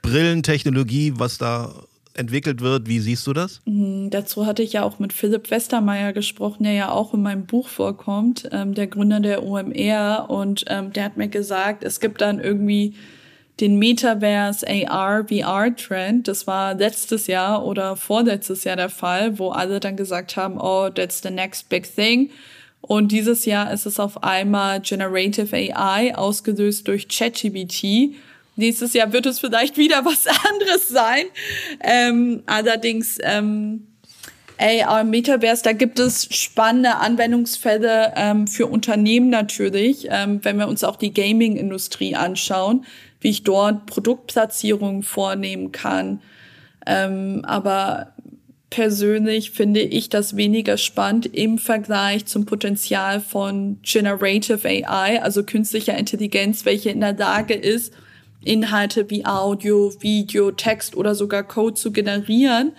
[0.00, 1.74] Brillentechnologie, was da
[2.14, 2.88] entwickelt wird.
[2.88, 3.60] Wie siehst du das?
[3.66, 7.44] Mhm, dazu hatte ich ja auch mit Philipp Westermeier gesprochen, der ja auch in meinem
[7.44, 10.30] Buch vorkommt, ähm, der Gründer der OMR.
[10.30, 12.94] Und ähm, der hat mir gesagt, es gibt dann irgendwie
[13.60, 16.26] den Metaverse AR VR Trend.
[16.26, 20.88] Das war letztes Jahr oder vorletztes Jahr der Fall, wo alle dann gesagt haben, oh,
[20.88, 22.30] that's the next big thing.
[22.86, 28.14] Und dieses Jahr ist es auf einmal Generative AI ausgelöst durch ChatGPT.
[28.56, 31.24] Nächstes Jahr wird es vielleicht wieder was anderes sein.
[31.80, 33.86] Ähm, allerdings ähm,
[34.58, 40.84] AR Metaverse, da gibt es spannende Anwendungsfälle ähm, für Unternehmen natürlich, ähm, wenn wir uns
[40.84, 42.84] auch die Gaming-Industrie anschauen,
[43.20, 46.20] wie ich dort Produktplatzierungen vornehmen kann.
[46.86, 48.12] Ähm, aber
[48.74, 55.96] persönlich finde ich das weniger spannend im Vergleich zum Potenzial von Generative AI, also künstlicher
[55.96, 57.94] Intelligenz, welche in der Lage ist,
[58.42, 62.72] Inhalte wie Audio, Video, Text oder sogar Code zu generieren.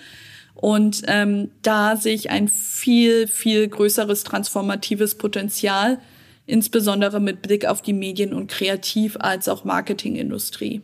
[0.53, 5.99] Und ähm, da ich ein viel, viel größeres transformatives Potenzial,
[6.45, 10.81] insbesondere mit Blick auf die Medien- und Kreativ- als auch Marketingindustrie.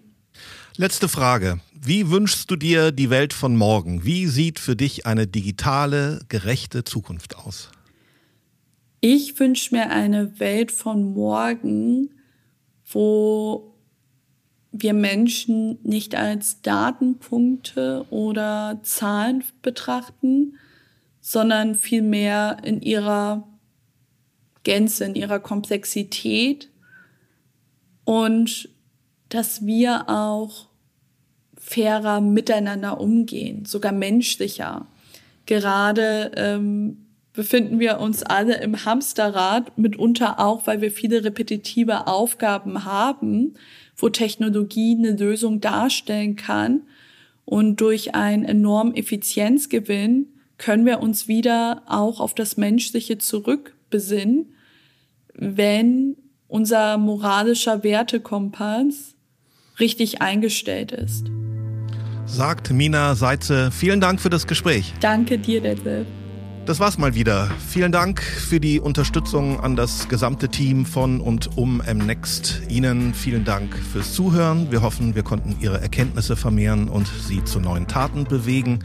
[0.77, 1.59] Letzte Frage.
[1.73, 4.05] Wie wünschst du dir die Welt von morgen?
[4.05, 7.69] Wie sieht für dich eine digitale, gerechte Zukunft aus?
[9.01, 12.11] Ich wünsche mir eine Welt von morgen,
[12.89, 13.75] wo
[14.71, 20.55] wir Menschen nicht als Datenpunkte oder Zahlen betrachten,
[21.19, 23.45] sondern vielmehr in ihrer
[24.63, 26.69] Gänze, in ihrer Komplexität
[28.05, 28.69] und
[29.33, 30.67] dass wir auch
[31.57, 34.87] fairer miteinander umgehen, sogar menschlicher.
[35.45, 42.83] Gerade ähm, befinden wir uns alle im Hamsterrad, mitunter auch, weil wir viele repetitive Aufgaben
[42.83, 43.53] haben,
[43.95, 46.81] wo Technologie eine Lösung darstellen kann.
[47.45, 50.27] Und durch einen enormen Effizienzgewinn
[50.57, 54.53] können wir uns wieder auch auf das Menschliche zurückbesinnen,
[55.33, 56.17] wenn
[56.47, 59.15] unser moralischer Wertekompass
[59.79, 61.27] richtig eingestellt ist.
[62.25, 64.93] Sagt Mina Seitze, vielen Dank für das Gespräch.
[65.01, 66.07] Danke dir, Detlef.
[66.71, 67.51] Das war's mal wieder.
[67.67, 72.61] Vielen Dank für die Unterstützung an das gesamte Team von und um MNext.
[72.69, 74.71] Ihnen vielen Dank fürs Zuhören.
[74.71, 78.79] Wir hoffen, wir konnten Ihre Erkenntnisse vermehren und Sie zu neuen Taten bewegen.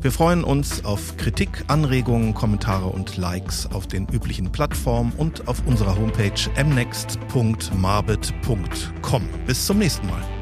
[0.00, 5.66] Wir freuen uns auf Kritik, Anregungen, Kommentare und Likes auf den üblichen Plattformen und auf
[5.66, 6.30] unserer Homepage
[6.64, 9.28] mnext.marbit.com.
[9.48, 10.41] Bis zum nächsten Mal.